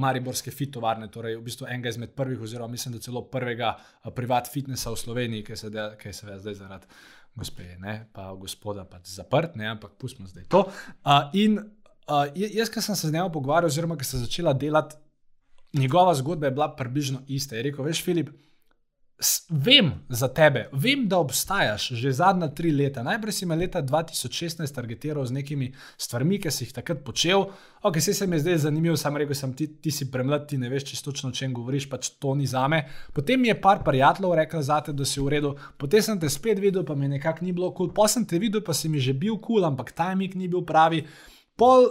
Mariborske 0.00 0.48
fitovarne, 0.50 1.10
torej 1.12 1.34
v 1.36 1.42
bistvu 1.44 1.66
enega 1.68 1.90
izmed 1.92 2.14
prvih, 2.16 2.40
oziroma 2.40 2.72
mislim, 2.72 2.94
da 2.94 3.02
celo 3.04 3.20
prvega 3.28 3.74
privat 4.16 4.48
fitnesa 4.48 4.90
v 4.90 4.96
Sloveniji, 4.96 5.44
ki 5.44 5.56
se, 5.60 5.68
ki 6.00 6.12
se 6.16 6.38
zdaj 6.40 6.54
zaradi 6.56 6.88
gospe, 7.36 7.66
ne, 7.78 7.98
pa 8.12 8.30
gospoda, 8.34 8.86
pa 8.88 9.02
zaprt, 9.04 9.58
ne, 9.60 9.68
ampak 9.68 9.92
pustimo 10.00 10.26
zdaj 10.28 10.48
to. 10.48 10.62
Uh, 11.04 11.28
in 11.36 11.60
uh, 11.60 12.24
jaz, 12.32 12.72
ki 12.72 12.80
sem 12.80 12.96
se 12.96 13.10
z 13.10 13.12
njim 13.12 13.28
pogovarjal, 13.32 13.68
oziroma 13.68 13.98
ki 14.00 14.08
sem 14.08 14.24
začela 14.24 14.56
delati 14.56 14.96
njegova 15.72 16.14
zgodba 16.14 16.46
je 16.46 16.56
bila 16.56 16.74
približno 16.76 17.22
ista. 17.26 17.56
Je 17.56 17.62
rekel, 17.62 17.84
veš, 17.84 18.04
Filip, 18.04 18.30
vem 19.50 19.92
za 20.08 20.28
tebe, 20.28 20.68
vem, 20.72 21.08
da 21.08 21.18
obstajaš 21.18 21.88
že 21.98 22.12
zadnja 22.12 22.48
tri 22.54 22.70
leta. 22.70 23.02
Najprej 23.02 23.32
si 23.32 23.46
me 23.46 23.56
leta 23.56 23.82
2016 23.82 24.74
targetiral 24.74 25.26
z 25.26 25.34
nekimi 25.34 25.72
stvarmi, 25.98 26.38
ki 26.38 26.50
si 26.54 26.64
jih 26.64 26.72
takrat 26.76 27.02
počel. 27.04 27.48
Ok, 27.82 27.98
se 28.00 28.26
mi 28.26 28.36
je 28.36 28.40
zdaj 28.40 28.58
zanimivo, 28.68 28.96
sam 28.96 29.16
rekel 29.16 29.34
sem, 29.34 29.54
ti, 29.54 29.66
ti 29.82 29.90
si 29.90 30.10
premlad, 30.10 30.46
ti 30.48 30.58
ne 30.58 30.70
veš 30.70 30.84
čisto 30.92 31.10
točno, 31.10 31.30
o 31.30 31.32
čem 31.34 31.54
govoriš, 31.54 31.88
pač 31.90 32.12
to 32.22 32.34
ni 32.34 32.46
za 32.46 32.68
me. 32.68 32.84
Potem 33.12 33.40
mi 33.40 33.48
je 33.48 33.60
par 33.60 33.82
prijateljev 33.84 34.34
rekel 34.38 34.62
zate, 34.62 34.92
da 34.92 35.04
si 35.04 35.20
v 35.20 35.34
redu, 35.34 35.54
potem 35.78 36.02
sem 36.02 36.20
te 36.20 36.30
spet 36.30 36.58
videl, 36.62 36.86
pa 36.86 36.94
mi 36.94 37.08
nekako 37.08 37.44
ni 37.44 37.52
bilo 37.52 37.72
kul, 37.72 37.88
cool. 37.88 37.94
pa 37.94 38.06
sem 38.08 38.26
te 38.26 38.38
videl, 38.38 38.62
pa 38.62 38.74
si 38.74 38.88
mi 38.88 39.02
že 39.02 39.12
bil 39.18 39.34
kul, 39.38 39.58
cool, 39.58 39.66
ampak 39.66 39.92
timing 39.98 40.38
ni 40.38 40.48
bil 40.48 40.62
pravi. 40.62 41.02
Pol 41.58 41.90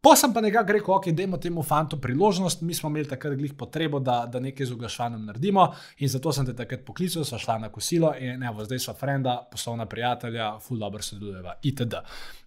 Po 0.00 0.12
sem 0.14 0.30
pa 0.30 0.38
nekako 0.40 0.72
rekel, 0.72 0.94
ok, 0.94 1.06
dajmo 1.10 1.40
temu 1.42 1.62
fantu 1.66 1.96
priložnost, 2.00 2.60
mi 2.62 2.74
smo 2.74 2.86
imeli 2.88 3.08
takrat 3.10 3.34
glih 3.34 3.54
potrebo, 3.58 3.98
da, 3.98 4.28
da 4.30 4.38
nekaj 4.40 4.66
z 4.66 4.74
oglašvanjem 4.76 5.24
naredimo 5.26 5.64
in 5.98 6.08
zato 6.08 6.30
sem 6.32 6.46
te 6.46 6.52
takrat 6.54 6.84
poklical, 6.86 7.24
sva 7.26 7.38
šla 7.42 7.56
na 7.64 7.70
kosilo 7.74 8.12
in 8.14 8.44
evo, 8.46 8.62
zdaj 8.64 8.78
sva 8.84 8.94
frenda, 8.94 9.34
poslovna 9.50 9.88
prijatelja, 9.90 10.52
full 10.62 10.78
dobro 10.78 11.02
sodelujeva, 11.02 11.56
itd. 11.66 11.98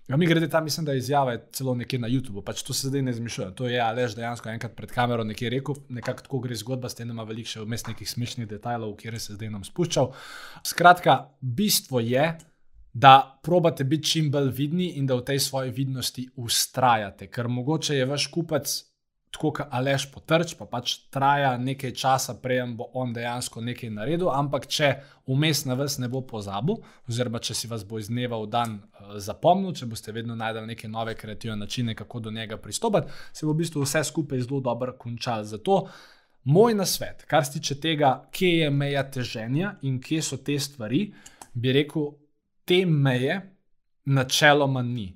Ja, 0.08 0.18
mi 0.18 0.30
grede 0.32 0.48
tam, 0.50 0.64
mislim, 0.64 0.86
da 0.86 0.94
izjave 0.94 1.42
celo 1.52 1.76
nekje 1.76 2.00
na 2.00 2.08
YouTubu, 2.08 2.44
pač 2.44 2.64
to 2.64 2.74
se 2.74 2.88
zdaj 2.88 3.02
ne 3.02 3.14
zmišljuje. 3.14 3.50
To 3.56 3.68
je 3.68 3.82
Alež 3.84 4.16
dejansko 4.16 4.50
enkrat 4.50 4.76
pred 4.76 4.92
kamero 4.92 5.24
nekje 5.28 5.50
rekel, 5.52 5.76
nekako 5.90 6.24
tako 6.24 6.40
gre 6.48 6.56
zgodba, 6.56 6.90
s 6.90 6.96
tem 6.96 7.12
ima 7.12 7.28
veliko 7.28 7.52
še 7.52 7.66
vmes 7.66 7.84
nekih 7.88 8.10
smešnih 8.10 8.48
detajlov, 8.48 8.96
kjer 9.00 9.20
se 9.20 9.36
zdaj 9.36 9.52
nam 9.52 9.68
spuščal. 9.68 10.14
Skratka, 10.68 11.18
bistvo 11.42 12.00
je, 12.00 12.26
da 12.94 13.40
probate 13.44 13.84
biti 13.84 14.10
čim 14.10 14.32
bolj 14.32 14.52
vidni 14.52 14.90
in 15.00 15.08
da 15.08 15.16
v 15.16 15.26
tej 15.26 15.40
svoji 15.40 15.72
vidnosti 15.72 16.30
ustrajate. 16.36 17.28
Ker 17.28 17.48
mogoče 17.48 17.96
je 17.96 18.06
vaš 18.06 18.28
kupec, 18.28 18.92
tako 19.32 19.52
kot 19.52 19.68
Aleš 19.72 20.10
potrč, 20.12 20.54
pa 20.60 20.66
pač 20.68 20.98
traja 21.10 21.54
nekaj 21.58 21.94
časa, 21.96 22.36
prejem 22.44 22.76
bo 22.78 22.90
on 23.00 23.14
dejansko 23.16 23.62
nekaj 23.64 23.90
naredil, 23.96 24.28
ampak 24.30 24.68
če 24.68 24.92
vmes 25.28 25.64
na 25.66 25.78
vas 25.80 25.98
ne 26.04 26.10
bo 26.12 26.20
pozabil, 26.28 26.82
oziroma 27.08 27.40
če 27.40 27.56
si 27.56 27.70
vas 27.72 27.86
bo 27.88 28.00
iz 28.02 28.12
dneva 28.12 28.42
v 28.44 28.50
dan 28.52 28.76
uh, 28.82 29.16
zapomnil, 29.24 29.72
če 29.74 29.88
boste 29.88 30.12
vedno 30.12 30.36
najdel 30.36 30.68
neke 30.68 30.92
nove 30.92 31.16
kreativne 31.16 31.56
načine, 31.64 31.96
kako 31.96 32.20
do 32.28 32.32
njega 32.36 32.60
pristopiti, 32.60 33.12
se 33.32 33.46
bo 33.46 33.56
v 33.56 33.64
bistvu 33.64 33.86
vse 33.88 34.04
skupaj 34.04 34.44
zelo 34.44 34.60
dobro 34.60 34.98
končalo. 35.00 35.48
Zato 35.48 35.86
moj 36.44 36.76
nasvet, 36.76 37.24
kar 37.24 37.46
se 37.48 37.56
tiče 37.56 37.80
tega, 37.80 38.18
kje 38.36 38.52
je 38.66 38.70
meja 38.70 39.06
teženja 39.08 39.78
in 39.88 40.02
kje 40.04 40.22
so 40.28 40.42
te 40.44 40.60
stvari, 40.60 41.06
bi 41.54 41.72
rekel, 41.72 42.12
te 42.66 42.86
meje 42.86 43.42
načeloma 44.06 44.82
ni. 44.82 45.10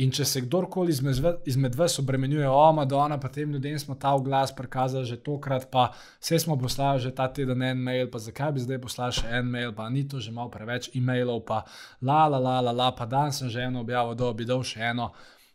In 0.00 0.10
če 0.10 0.24
se 0.24 0.40
kdorkoli 0.40 0.90
izmed, 0.90 1.18
izmed 1.46 1.74
vas 1.76 1.98
obremenjuje, 2.00 2.46
o, 2.48 2.60
Madonna, 2.72 3.18
pa 3.20 3.28
tem 3.28 3.50
ljudem 3.52 3.76
smo 3.78 3.94
ta 4.00 4.14
glas 4.24 4.54
prikazali 4.56 5.04
že 5.06 5.18
tokrat, 5.20 5.68
pa 5.70 5.90
vse 6.20 6.38
smo 6.40 6.56
poslali 6.58 7.02
že 7.04 7.12
ta 7.14 7.28
teden 7.28 7.62
en 7.62 7.78
mail, 7.78 8.08
pa 8.10 8.18
zakaj 8.18 8.54
bi 8.56 8.64
zdaj 8.64 8.80
poslali 8.80 9.18
še 9.20 9.28
en 9.38 9.52
mail, 9.52 9.74
pa 9.76 9.90
ni 9.92 10.06
to 10.08 10.20
že 10.20 10.32
malo 10.32 10.50
preveč 10.50 10.88
e-mailov, 10.96 11.44
pa 11.44 11.60
la, 12.00 12.24
la, 12.26 12.40
la, 12.40 12.56
la, 12.64 12.72
la 12.72 12.90
pa 12.96 13.06
dan 13.06 13.36
sem 13.36 13.52
že 13.52 13.68
eno 13.68 13.84
objavil, 13.84 14.16
da 14.16 14.32
bi 14.32 14.48
dal 14.48 14.64
še 14.64 14.80
eno, 14.90 15.12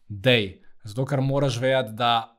dej. 0.08 0.62
Zato, 0.86 1.04
ker 1.04 1.20
moraš 1.20 1.58
vedeti, 1.60 1.98
da 1.98 2.38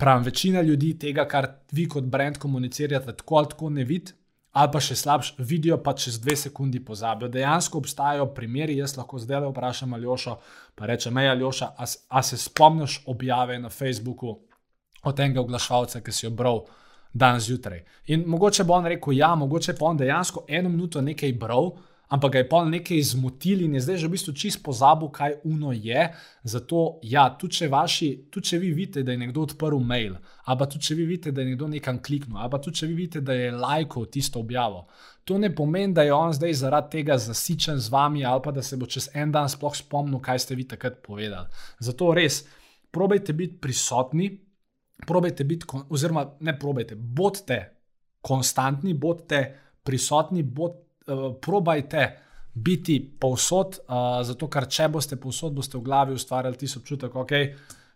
pravim, 0.00 0.24
večina 0.24 0.64
ljudi 0.64 0.96
tega, 0.98 1.28
kar 1.28 1.50
vi 1.72 1.84
kot 1.86 2.08
brand 2.10 2.40
komunicirate, 2.40 3.12
tako 3.20 3.36
ali 3.36 3.52
tako 3.52 3.70
ne 3.70 3.84
vidite 3.84 4.23
ali 4.54 4.70
pa 4.72 4.80
še 4.80 4.94
slabš, 4.94 5.32
vidijo 5.38 5.80
pa 5.82 5.96
čez 5.98 6.20
dve 6.22 6.36
sekundi 6.38 6.78
pozabijo. 6.84 7.28
Dejansko 7.28 7.78
obstajajo 7.82 8.28
primeri, 8.34 8.76
jaz 8.78 8.96
lahko 8.96 9.18
zdaj 9.18 9.40
le 9.42 9.50
vprašam 9.50 9.96
Aljošo, 9.96 10.36
pa 10.74 10.86
reče: 10.86 11.10
Mej, 11.10 11.30
Aljoša, 11.32 11.72
a, 11.78 11.88
a 12.08 12.22
se 12.22 12.38
spomniš 12.38 13.00
objave 13.10 13.58
na 13.58 13.70
Facebooku 13.70 14.36
od 15.02 15.16
tega 15.16 15.40
oglašalca, 15.40 16.00
ki 16.00 16.12
si 16.12 16.26
jo 16.26 16.30
bral 16.30 16.62
dan 17.12 17.40
zjutraj? 17.40 17.82
In 18.14 18.22
mogoče 18.30 18.64
bo 18.64 18.78
on 18.78 18.86
rekel: 18.86 19.18
Ja, 19.18 19.34
mogoče 19.34 19.74
pa 19.78 19.90
on 19.90 19.98
dejansko 19.98 20.44
eno 20.48 20.70
minuto 20.70 21.02
nekaj 21.02 21.32
bral. 21.32 21.72
Ampak 22.08 22.32
ga 22.32 22.38
je 22.38 22.48
pa 22.48 22.58
nekaj 22.64 22.98
izmotili 22.98 23.64
in 23.64 23.74
je 23.74 23.80
zdaj 23.80 23.96
že 23.96 24.06
v 24.06 24.12
bistvu 24.12 24.32
čist 24.36 24.60
pozabil, 24.62 25.08
kaj 25.08 25.38
uno 25.48 25.72
je. 25.72 26.10
Zato, 26.44 26.98
ja, 27.02 27.24
tudi 27.40 27.56
če, 27.56 27.68
vaši, 27.72 28.08
tudi 28.30 28.50
če 28.50 28.58
vi 28.60 28.72
vidite, 28.76 29.02
da 29.02 29.14
je 29.14 29.22
nekdo 29.22 29.46
odprl 29.48 29.80
mail, 29.80 30.18
ali 30.44 30.58
pa 30.60 30.68
tudi 30.68 30.84
če 30.84 30.94
vi 30.98 31.06
vidite, 31.08 31.32
da 31.32 31.40
je 31.40 31.54
nekdo 31.54 31.68
nekam 31.72 32.02
kliknil, 32.04 32.36
ali 32.36 32.52
pa 32.52 32.60
tudi 32.60 32.76
če 32.82 32.90
vi 32.90 32.94
vidite, 32.98 33.24
da 33.24 33.32
je 33.32 33.50
lajkal 33.56 34.06
tisto 34.12 34.42
objavo, 34.44 34.84
to 35.24 35.38
ne 35.40 35.48
pomeni, 35.54 35.94
da 35.96 36.04
je 36.04 36.12
on 36.12 36.36
zdaj 36.36 36.52
zaradi 36.60 36.98
tega 36.98 37.16
zasičen 37.18 37.80
z 37.80 37.88
vami, 37.90 38.24
ali 38.24 38.44
pa 38.44 38.52
da 38.52 38.62
se 38.62 38.76
bo 38.76 38.86
čez 38.86 39.08
en 39.14 39.32
dan 39.32 39.48
sploh 39.48 39.72
spomnil, 39.76 40.20
kaj 40.20 40.44
ste 40.44 40.58
vi 40.60 40.68
takrat 40.68 41.00
povedali. 41.02 41.48
Zato 41.80 42.12
res, 42.12 42.42
probejte 42.92 43.32
biti 43.32 43.56
prisotni, 43.64 44.28
probejte 45.06 45.44
biti, 45.44 45.66
oziroma 45.88 46.28
ne 46.40 46.58
probejte, 46.58 46.94
bodite 46.94 47.62
konstantni, 48.20 48.94
bodite 48.94 49.46
prisotni, 49.84 50.42
bodite 50.42 50.83
uh, 51.06 51.30
probajte 51.40 52.08
biti 52.54 53.00
povsod, 53.20 53.80
uh, 53.88 54.20
zato 54.22 54.48
ker 54.48 54.68
če 54.70 54.88
boste 54.88 55.18
povsod, 55.20 55.54
boste 55.54 55.78
v 55.78 55.84
glavi 55.86 56.14
ustvarjali 56.14 56.60
tisto 56.60 56.80
občutek, 56.80 57.16
ok. 57.16 57.32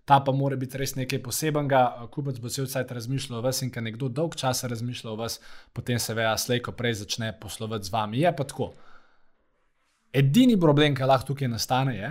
Ta 0.08 0.22
pa 0.24 0.32
mora 0.32 0.56
biti 0.56 0.78
res 0.80 0.94
nekaj 0.96 1.20
posebenega, 1.20 2.08
kupec 2.10 2.38
bo 2.40 2.48
cel 2.48 2.66
cel 2.66 2.86
razmišljal 2.88 3.38
o 3.38 3.42
vas 3.44 3.60
in 3.62 3.70
ker 3.70 3.84
nekdo 3.84 4.08
dolg 4.08 4.38
časa 4.40 4.70
razmišlja 4.72 5.10
o 5.12 5.16
vas, 5.20 5.36
potem 5.76 6.00
se 6.00 6.16
veja, 6.16 6.32
slejko 6.36 6.72
prej 6.72 7.02
začne 7.02 7.34
poslovati 7.40 7.84
z 7.84 7.92
vami. 7.92 8.22
Je 8.24 8.32
pa 8.32 8.46
tako. 8.48 8.72
Edini 10.12 10.56
problem, 10.56 10.96
ki 10.96 11.04
lahko 11.04 11.34
tukaj 11.34 11.50
nastane, 11.52 11.92
je, 11.98 12.08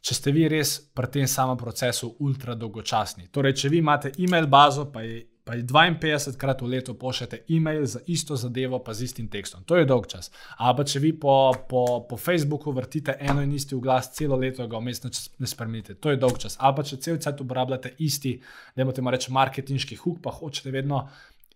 če 0.00 0.14
ste 0.16 0.32
vi 0.32 0.46
res 0.48 0.78
pri 0.96 1.10
tem 1.12 1.28
samem 1.28 1.58
procesu 1.60 2.14
ultra 2.24 2.54
dolgočasni. 2.56 3.28
Torej, 3.28 3.52
če 3.60 3.68
vi 3.68 3.82
imate 3.84 4.14
e-mail 4.16 4.48
bazo, 4.48 4.86
pa 4.92 5.04
je 5.04 5.20
pa 5.46 5.54
52 5.54 6.36
krat 6.36 6.62
v 6.62 6.66
letu 6.66 6.94
pošljete 6.98 7.44
e-mail 7.48 7.84
za 7.86 8.00
isto 8.06 8.36
zadevo, 8.36 8.80
pa 8.82 8.94
z 8.94 9.06
istim 9.06 9.28
tekstom. 9.30 9.62
To 9.64 9.76
je 9.76 9.86
dolg 9.86 10.08
čas. 10.10 10.32
Pa 10.58 10.84
če 10.84 10.98
vi 10.98 11.12
po, 11.14 11.54
po, 11.68 11.84
po 12.08 12.16
Facebooku 12.18 12.72
vrtite 12.74 13.14
eno 13.20 13.44
in 13.46 13.52
isti 13.54 13.78
glas 13.78 14.10
celo 14.16 14.36
leto, 14.36 14.66
ga 14.66 14.80
vmes 14.82 15.04
ne 15.38 15.46
spremenite. 15.46 15.94
To 16.02 16.10
je 16.10 16.18
dolg 16.18 16.40
čas. 16.42 16.58
Pa 16.58 16.82
če 16.82 16.98
cel 16.98 17.20
cel 17.22 17.36
cel 17.36 17.46
uporabljate 17.46 17.94
isti, 18.02 18.34
da 18.74 18.82
imate 18.82 19.06
reči, 19.14 19.32
marketinški 19.32 20.00
huk, 20.02 20.18
pa 20.24 20.34
hočete 20.34 20.74
vedno 20.74 21.04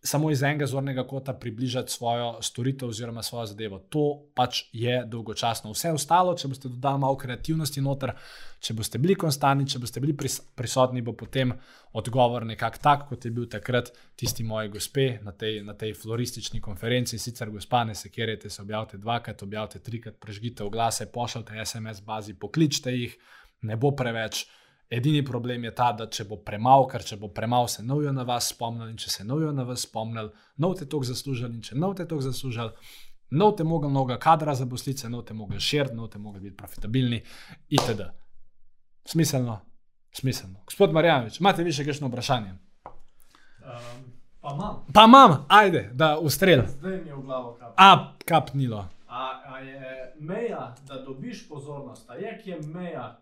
samo 0.03 0.31
iz 0.31 0.43
enega 0.43 0.67
zornega 0.67 1.05
kota 1.07 1.33
približati 1.33 1.93
svojo 1.93 2.39
storitev 2.43 2.89
oziroma 2.89 3.23
svojo 3.23 3.47
zadevo. 3.47 3.79
To 3.79 4.23
pač 4.35 4.63
je 4.73 5.03
dolgočasno. 5.07 5.73
Vse 5.73 5.93
ostalo, 5.93 6.35
če 6.35 6.49
boste 6.49 6.69
dodali 6.69 7.01
malo 7.03 7.19
kreativnosti 7.21 7.83
noter, 7.85 8.15
če 8.61 8.75
boste 8.75 8.99
bili 8.99 9.15
konstantni, 9.15 9.69
če 9.69 9.79
boste 9.79 10.01
bili 10.01 10.17
pris 10.17 10.39
prisotni, 10.57 11.03
bo 11.05 11.13
potem 11.13 11.53
odgovor 11.93 12.47
nekako 12.49 12.81
tak, 12.83 13.05
kot 13.11 13.25
je 13.25 13.33
bil 13.35 13.49
takrat 13.51 13.93
tisti 14.17 14.45
moji 14.45 14.73
gospe 14.73 15.09
na 15.23 15.33
tej, 15.33 15.61
na 15.67 15.75
tej 15.77 15.93
floristični 15.95 16.61
konferenci. 16.65 17.19
Sicer, 17.19 17.51
gospa, 17.53 17.85
ne 17.85 17.95
sekirajte, 17.95 18.51
se 18.51 18.63
objavite 18.63 18.99
dvakrat, 18.99 19.43
objavite 19.43 19.83
trikrat, 19.85 20.17
prežgite 20.21 20.65
oglase, 20.65 21.11
pošljite 21.13 21.61
SMS 21.65 22.01
bazi, 22.07 22.35
pokličite 22.35 22.97
jih, 22.97 23.19
ne 23.69 23.77
bo 23.77 23.93
preveč. 23.97 24.47
Edini 24.91 25.25
problem 25.25 25.65
je 25.65 25.71
ta, 25.75 25.93
da 25.95 26.09
če 26.11 26.25
bo 26.27 26.41
premalo, 26.43 26.89
ker 26.91 27.05
če 27.07 27.17
bo 27.21 27.29
premalo, 27.31 27.69
se 27.71 27.83
novijo 27.87 28.11
na 28.13 28.25
vas 28.27 28.49
spomnili, 28.51 28.91
in 28.91 28.97
če 28.99 29.11
se 29.11 29.25
novijo 29.25 29.53
na 29.55 29.63
vas 29.69 29.85
spomnili, 29.87 30.33
novte 30.59 30.89
to 30.91 30.99
zaslužili, 31.07 31.55
in 31.55 31.63
če 31.63 31.79
novte 31.79 32.09
to 32.11 32.19
zaslužili, 32.21 32.75
novte 33.39 33.65
mogli 33.65 33.91
mnogo 33.91 34.17
kadra 34.19 34.55
za 34.59 34.67
poslice, 34.67 35.09
novte 35.09 35.35
mogli 35.35 35.61
širiti, 35.61 35.95
novte 35.95 36.19
mogli 36.19 36.43
biti 36.49 36.57
profitabilni, 36.57 37.23
itd. 37.69 38.09
Smiselno, 39.07 39.61
smiselno. 40.11 40.65
Gospod 40.67 40.99
Marjanovič, 40.99 41.39
imate 41.39 41.63
vi 41.63 41.77
še 41.79 41.87
kakšno 41.87 42.11
vprašanje? 42.11 42.57
Um, 43.63 44.05
pa 44.43 44.59
imam. 44.59 44.85
Pa 44.91 45.07
imam, 45.07 45.39
ajde, 45.63 45.87
da 45.95 46.17
ustrel. 46.19 46.67
Zdaj 46.67 46.99
mi 47.05 47.15
je 47.15 47.15
v 47.15 47.25
glavo 47.31 47.55
kap. 47.63 47.79
A, 47.79 47.91
kapnilo. 48.27 48.89
A, 49.07 49.31
a 49.55 49.63
je 49.63 50.15
meja, 50.19 50.73
da 50.91 50.99
dobiš 51.07 51.47
pozornost, 51.49 52.11
a 52.11 52.19
je 52.19 52.35
kje 52.43 52.59
meja, 52.75 53.21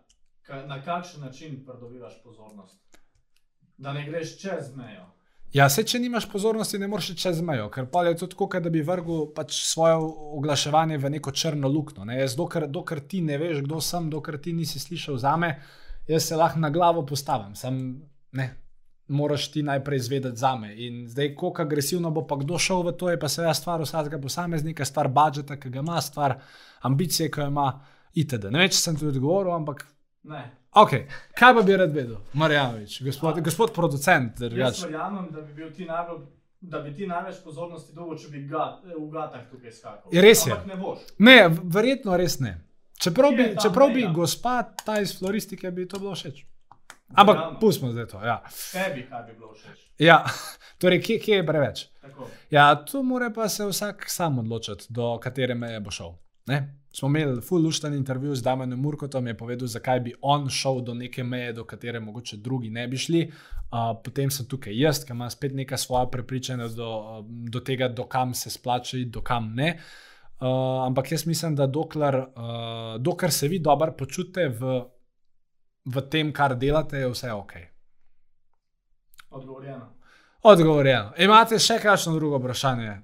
ka, 0.49 0.65
na 0.65 0.81
kakšen 0.83 1.21
način 1.21 1.63
pridobivaš 1.65 2.23
pozornost? 2.23 2.81
Da 3.77 3.93
ne 3.93 4.05
greš 4.09 4.37
čez 4.41 4.75
mejo. 4.75 5.05
Ja, 5.53 5.65
se 5.69 5.81
če 5.83 5.97
nimaš 5.99 6.27
pozornosti, 6.29 6.77
ne 6.77 6.87
moreš 6.87 7.15
čez 7.17 7.39
mejo, 7.41 7.71
ker 7.73 7.87
pa 7.89 8.03
je 8.05 8.17
to 8.21 8.27
tako, 8.29 8.47
da 8.61 8.69
bi 8.69 8.83
vrgel 8.85 9.31
pač 9.33 9.55
svoje 9.65 9.95
oglaševanje 10.37 10.99
v 11.01 11.09
neko 11.15 11.31
črno 11.31 11.69
luknjo. 11.73 12.05
Ne? 12.05 12.19
Jaz, 12.19 12.35
dokler, 12.37 12.67
dokler 12.69 13.01
ti 13.01 13.23
ne 13.25 13.37
veš, 13.41 13.63
kdo 13.65 13.81
sem, 13.81 14.11
dokler 14.13 14.37
ti 14.41 14.53
nisi 14.53 14.81
slišal 14.81 15.17
za 15.17 15.33
me, 15.41 15.55
jaz 16.07 16.27
se 16.29 16.37
lahko 16.37 16.61
na 16.61 16.69
glavo 16.69 17.05
postavim. 17.05 17.55
Sam, 17.57 17.79
ne, 18.37 18.49
moraš 19.09 19.49
ti 19.51 19.63
najprej 19.65 20.03
izvedeti 20.03 20.37
za 20.37 20.53
me. 20.55 20.75
In 20.85 21.07
zdaj, 21.09 21.33
kako 21.33 21.65
agresivno 21.65 22.11
bo 22.13 22.27
pa 22.29 22.37
kdo 22.37 22.59
šel 22.61 22.85
v 22.85 22.93
to, 22.93 23.09
je 23.09 23.19
pa 23.19 23.29
seveda 23.29 23.53
stvar 23.57 23.81
vsakega 23.81 24.21
posameznika, 24.21 24.85
stvar 24.85 25.09
budžeta, 25.09 25.57
ki 25.57 25.73
ga 25.73 25.81
ima, 25.81 26.01
stvar 26.01 26.37
ambicije, 26.85 27.31
ki 27.31 27.41
jo 27.41 27.47
ima, 27.49 27.71
itd. 28.13 28.51
Ne 28.53 28.61
vem, 28.61 28.69
če 28.69 28.83
sem 28.83 29.01
ti 29.01 29.09
odgovoril, 29.09 29.55
ampak. 29.55 29.87
Ne. 30.23 30.51
Okay. 30.71 31.07
Kaj 31.39 31.53
pa 31.53 31.61
bi 31.61 31.77
rad 31.77 31.93
vedel, 31.95 32.17
Marjanovič, 32.33 33.01
gospod, 33.03 33.39
gospod 33.43 33.73
producent? 33.73 34.41
Jaz 34.41 34.83
verjamem, 34.83 35.29
da 35.31 35.41
bi 35.41 35.53
bil 35.53 35.71
ti 35.73 35.85
najbolj. 35.85 36.25
Da 36.61 36.81
bi 36.83 36.91
ti 36.93 37.07
največ 37.07 37.37
pozornosti 37.43 37.93
dobil, 37.95 38.17
če 38.19 38.29
bi 38.33 38.41
gat, 38.47 38.81
v 38.83 39.05
gatah 39.13 39.45
tukaj 39.47 39.71
skakal. 39.71 40.11
Res 40.11 40.41
je. 40.43 40.51
Ampak 40.51 40.67
ne 40.67 40.75
boš. 40.75 41.05
Ne, 41.23 41.37
verjetno 41.47 42.17
res 42.19 42.35
ne. 42.43 42.57
Čeprav 42.99 43.31
bi, 43.31 43.45
čeprav 43.63 43.93
bi 43.95 44.03
gospa 44.15 44.57
ta 44.85 44.97
iz 44.99 45.13
floristike, 45.19 45.71
bi 45.71 45.87
to 45.87 46.01
bilo 46.03 46.11
všeč. 46.19 46.43
Ampak 47.15 47.61
pustimo 47.61 47.91
zdaj 47.91 48.07
to. 48.11 48.19
Ja. 48.25 48.41
Tebi, 48.73 49.05
kaj 49.07 49.23
bi 49.29 49.37
bilo 49.39 49.53
všeč. 49.55 49.85
Ja. 50.03 50.25
Torej, 50.81 51.01
kje, 51.03 51.19
kje 51.23 51.39
je 51.39 51.45
preveč? 51.47 51.85
Tako. 52.01 52.27
Ja, 52.51 52.85
tu 52.85 53.03
mora 53.03 53.31
pa 53.35 53.47
se 53.49 53.65
vsak 53.65 54.09
sam 54.11 54.39
odločiti, 54.39 54.85
do 54.89 55.15
katere 55.23 55.55
meje 55.55 55.79
bo 55.79 55.91
šel. 55.91 56.11
Ne? 56.49 56.79
Smo 56.91 57.07
imeli 57.07 57.41
full 57.41 57.63
lušten 57.63 57.93
intervju 57.93 58.35
z 58.35 58.41
Damenom 58.43 58.79
Murkotom, 58.81 59.27
je 59.27 59.37
povedal, 59.37 59.67
zakaj 59.67 59.99
bi 59.99 60.13
on 60.21 60.47
šel 60.49 60.81
do 60.81 60.93
neke 60.97 61.23
meje, 61.23 61.53
do 61.53 61.63
katere 61.63 61.99
mogoče 61.99 62.37
drugi 62.37 62.69
ne 62.69 62.87
bi 62.87 62.97
šli. 62.97 63.21
Uh, 63.29 63.93
potem 64.03 64.31
sem 64.33 64.47
tukaj 64.49 64.73
jaz, 64.73 65.03
ki 65.05 65.13
ima 65.13 65.29
spet 65.29 65.53
neka 65.53 65.77
svoja 65.77 66.07
prepričanja 66.09 66.67
do, 66.73 66.89
do 67.27 67.59
tega, 67.59 67.87
do 67.87 68.07
kam 68.09 68.33
se 68.33 68.49
splača 68.49 68.97
iti, 68.97 69.11
do 69.13 69.21
kam 69.21 69.53
ne. 69.55 69.75
Uh, 70.39 70.47
ampak 70.87 71.11
jaz 71.11 71.27
mislim, 71.27 71.55
da 71.55 71.67
dokler, 71.67 72.15
uh, 72.15 72.97
dokler 72.97 73.31
se 73.31 73.47
vi 73.47 73.59
dobro 73.59 73.93
počutite 73.93 74.47
v, 74.49 74.81
v 75.85 76.01
tem, 76.09 76.33
kar 76.33 76.57
delate, 76.57 76.97
je 76.97 77.13
vse 77.13 77.31
ok. 77.33 77.53
Odgovorjeno. 79.29 79.93
Odgovorjeno. 80.41 81.13
Imate 81.17 81.59
še 81.59 81.77
kakšno 81.83 82.15
drugo 82.17 82.39
vprašanje? 82.41 83.01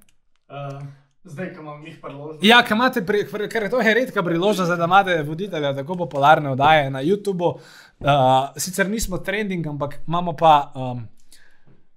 Uh, 0.50 0.82
zdaj, 1.25 1.53
ko 1.55 1.62
imam 1.62 1.86
jih 1.86 1.98
priložnost. 2.01 2.44
Ja, 2.44 2.63
imate, 2.72 3.01
pri, 3.05 3.25
pri- 3.32 3.50
ker 3.50 3.70
to 3.70 3.82
je 3.82 3.94
redka 3.94 4.24
priložnost, 4.24 4.72
da 4.77 4.86
imate 4.86 5.24
voditelja 5.24 5.74
tako 5.75 5.96
popularne 5.96 6.51
oddaje 6.51 6.89
na 6.89 7.01
YouTubu. 7.03 7.53
Uh, 8.00 8.10
sicer 8.58 8.89
nismo 8.89 9.17
trending, 9.17 9.67
ampak 9.67 10.00
imamo 10.08 10.34
pa, 10.34 10.72
um, 10.75 11.08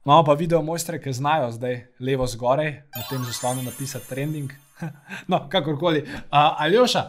imamo 0.05 0.25
pa 0.25 0.35
video 0.35 0.63
mojstre, 0.63 1.01
ki 1.03 1.13
znajo 1.13 1.51
zdaj 1.51 1.87
levo 2.01 2.27
zgoraj 2.27 2.71
na 2.97 3.03
tem 3.11 3.25
zaslonu 3.25 3.63
napisati 3.63 4.09
trending. 4.09 4.51
no, 5.31 5.49
kakorkoli. 5.49 6.03
Uh, 6.03 6.63
Aljoša, 6.63 7.03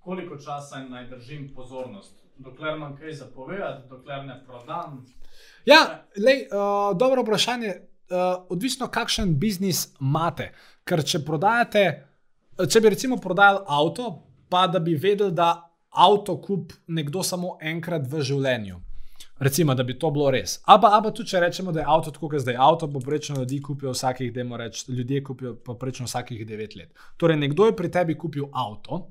Koliko 0.00 0.36
časa 0.36 0.78
naj 0.88 1.06
držim 1.06 1.52
pozornost? 1.54 2.14
Dokler 2.38 2.76
imam 2.76 2.96
kaj 2.96 3.12
zapovedati, 3.12 3.88
dokler 3.88 4.24
ne 4.24 4.42
prodam. 4.46 5.04
ja, 5.66 6.04
lej, 6.16 6.46
uh, 6.52 6.96
dobro 6.98 7.22
vprašanje. 7.22 7.74
Uh, 8.08 8.46
odvisno, 8.48 8.88
kakšen 8.88 9.34
biznis 9.38 9.88
imate. 10.00 10.52
Ker 10.88 11.02
če 11.04 11.20
prodajate, 11.26 11.82
če 12.56 12.80
bi 12.80 12.92
recimo 12.94 13.18
prodajali 13.20 13.64
avto, 13.66 14.10
pa 14.48 14.66
da 14.66 14.80
bi 14.80 14.96
vedeli, 14.96 15.34
da 15.36 15.50
avto 15.92 16.38
kup 16.40 16.72
nekdo 16.88 17.22
samo 17.22 17.58
enkrat 17.60 18.06
v 18.08 18.22
življenju. 18.24 18.78
Recimo, 19.38 19.74
da 19.74 19.84
bi 19.86 19.94
to 19.98 20.10
bilo 20.10 20.30
res. 20.34 20.56
Aba, 20.66 20.90
aba 20.96 21.12
tudi 21.14 21.30
če 21.30 21.40
rečemo, 21.44 21.72
da 21.72 21.84
je 21.84 21.90
avto 21.94 22.10
tako, 22.10 22.26
kot 22.26 22.38
je 22.38 22.46
zdaj 22.46 22.56
avto, 22.58 22.88
poprečno 22.90 23.38
ljudi 23.38 23.60
kupijo 23.62 23.92
vsakih, 23.94 24.32
dajmo 24.34 24.56
reči, 24.58 24.88
ljudje 24.92 25.22
kupijo 25.24 25.54
poprečno 25.64 26.08
vsakih 26.08 26.42
9 26.46 26.76
let. 26.80 27.04
Torej, 27.16 27.38
nekdo 27.38 27.68
je 27.68 27.76
pri 27.76 27.90
tebi 27.94 28.16
kupil 28.18 28.48
avto, 28.50 29.04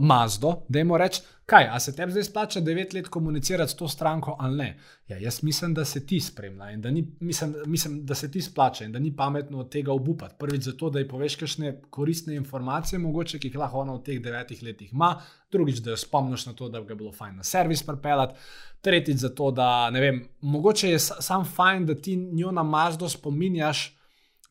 Mazdo, 0.00 0.54
dajmo 0.68 0.96
reči, 0.98 1.20
kaj, 1.46 1.66
a 1.68 1.80
se 1.80 1.92
tebi 1.96 2.12
zdaj 2.12 2.24
splača 2.24 2.60
9 2.60 2.94
let 2.94 3.08
komunicirati 3.08 3.72
s 3.72 3.76
to 3.76 3.88
stranko 3.88 4.36
ali 4.40 4.56
ne? 4.56 4.78
Ja, 5.08 5.18
jaz 5.18 5.42
mislim, 5.42 5.74
da 5.74 5.84
se 5.84 6.06
ti 6.06 6.20
spremlja 6.20 6.70
in 6.70 6.80
da, 6.80 6.90
ni, 6.90 7.16
mislim, 7.20 7.54
mislim, 7.66 8.06
da 8.06 8.14
se 8.14 8.30
ti 8.30 8.40
splača 8.40 8.84
in 8.84 8.92
da 8.92 8.98
ni 8.98 9.16
pametno 9.16 9.58
od 9.58 9.70
tega 9.70 9.92
obupati. 9.92 10.34
Prvič 10.38 10.62
zato, 10.62 10.90
da 10.90 10.98
ji 10.98 11.08
poveš 11.08 11.36
kakšne 11.36 11.80
koristne 11.90 12.34
informacije, 12.36 12.98
mogoče, 12.98 13.38
ki 13.38 13.48
jih 13.48 13.56
lahko 13.56 13.78
ona 13.78 13.92
v 13.92 14.02
teh 14.02 14.20
devetih 14.22 14.62
letih 14.62 14.92
ima, 14.92 15.20
drugič, 15.52 15.78
da 15.78 15.90
jo 15.90 15.96
spomniš 15.96 16.46
na 16.46 16.52
to, 16.52 16.68
da 16.68 16.80
bi 16.80 16.86
ga 16.86 16.94
bilo 16.94 17.12
fajn 17.12 17.36
na 17.36 17.42
servis 17.42 17.82
pripeljati, 17.82 18.34
tretjič 18.80 19.16
zato, 19.16 19.50
da 19.50 19.90
ne 19.90 20.00
vem, 20.00 20.28
mogoče 20.40 20.90
je 20.90 20.98
sa- 20.98 21.20
sam 21.20 21.44
fajn, 21.44 21.86
da 21.86 21.94
ti 21.94 22.16
njo 22.16 22.50
na 22.50 22.62
Mazdo 22.62 23.08
spominjaš, 23.08 23.98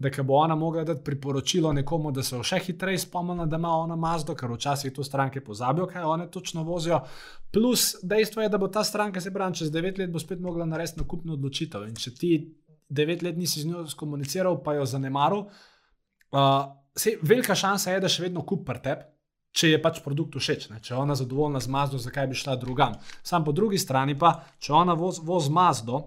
da 0.01 0.23
bo 0.23 0.33
ona 0.33 0.55
mogla 0.55 0.83
dati 0.83 1.03
priporočilo 1.03 1.73
nekomu, 1.73 2.11
da 2.11 2.23
se 2.23 2.39
še 2.43 2.59
hitreje 2.65 3.03
spomnila, 3.03 3.45
da 3.45 3.59
ima 3.59 3.69
ona 3.83 3.95
Mazdo, 3.95 4.35
ker 4.35 4.49
včasih 4.51 4.93
to 4.93 5.03
stranke 5.03 5.43
pozabijo, 5.45 5.85
kaj 5.87 6.03
one 6.03 6.27
točno 6.31 6.63
vozijo. 6.63 7.01
Plus 7.53 7.95
dejstvo 8.03 8.41
je, 8.41 8.49
da 8.49 8.57
bo 8.57 8.67
ta 8.67 8.83
stranka, 8.83 9.21
se 9.21 9.33
pravi, 9.33 9.59
čez 9.61 9.71
9 9.71 9.99
let 9.99 10.11
bo 10.11 10.19
spet 10.19 10.39
mogla 10.41 10.65
narediti 10.65 11.03
nakupno 11.03 11.37
odločitev. 11.37 11.85
In 11.89 11.95
če 11.95 12.13
ti 12.17 12.31
9 12.89 13.23
let 13.23 13.37
nisi 13.37 13.61
z 13.61 13.69
njo 13.69 13.85
skomuniciral, 13.87 14.57
pa 14.63 14.75
jo 14.79 14.85
zanemaril, 14.89 15.45
uh, 16.33 16.49
velika 17.21 17.55
šansa 17.55 17.93
je, 17.93 18.01
da 18.01 18.09
še 18.09 18.25
vedno 18.27 18.45
kup 18.47 18.65
prtep. 18.67 19.05
Če 19.51 19.73
je 19.73 19.81
pač 19.83 19.97
produkt 19.99 20.37
všeč, 20.39 20.69
ne? 20.71 20.77
če 20.79 20.93
je 20.93 20.97
ona 20.97 21.15
zadovoljna 21.19 21.59
z 21.59 21.67
Mazdo, 21.67 21.97
zakaj 21.99 22.29
bi 22.31 22.37
šla 22.39 22.55
drugam. 22.55 22.93
Sam 23.19 23.43
po 23.43 23.51
drugi 23.51 23.75
strani 23.77 24.15
pa, 24.15 24.37
če 24.63 24.71
ona 24.71 24.95
voz, 24.95 25.19
voz 25.19 25.49
Mazdo 25.51 26.05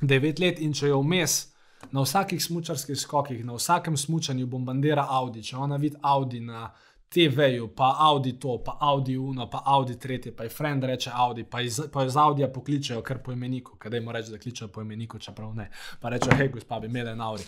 9 0.00 0.40
let 0.40 0.62
in 0.64 0.72
če 0.72 0.88
jo 0.88 1.02
vmes 1.04 1.51
na 1.90 2.00
vsakih 2.00 2.44
smočarskih 2.44 2.98
skokih, 2.98 3.44
na 3.44 3.56
vsakem 3.58 3.96
smočanju 3.96 4.46
bombardira 4.46 5.06
Audi, 5.10 5.42
če 5.42 5.56
ona 5.56 5.76
vidi 5.76 5.96
Audi 6.02 6.40
na 6.40 6.70
TV-ju, 7.12 7.68
pa 7.76 7.96
Audi 8.00 8.32
to, 8.40 8.56
pa 8.64 8.78
Audi 8.80 9.16
Uno, 9.18 9.50
pa 9.50 9.62
Audi 9.66 9.98
tretje, 9.98 10.32
pa 10.36 10.46
je 10.46 10.50
friend 10.50 10.84
reče 10.84 11.10
Audi, 11.14 11.44
pa 11.44 11.60
iz, 11.60 11.80
pa 11.92 12.04
iz 12.04 12.16
Audija 12.16 12.48
pokličejo 12.52 13.02
kar 13.02 13.18
po 13.22 13.32
imeniku, 13.32 13.76
kaj 13.78 13.98
jim 13.98 14.08
reče, 14.10 14.30
da 14.30 14.38
kličejo 14.38 14.68
po 14.68 14.80
imeniku, 14.80 15.18
čeprav 15.18 15.54
ne. 15.54 15.68
Pa 16.00 16.08
rečejo, 16.08 16.36
hej, 16.36 16.48
gospa, 16.54 16.80
bi 16.80 16.88
imela 16.88 17.12
en 17.12 17.20
Audi. 17.20 17.44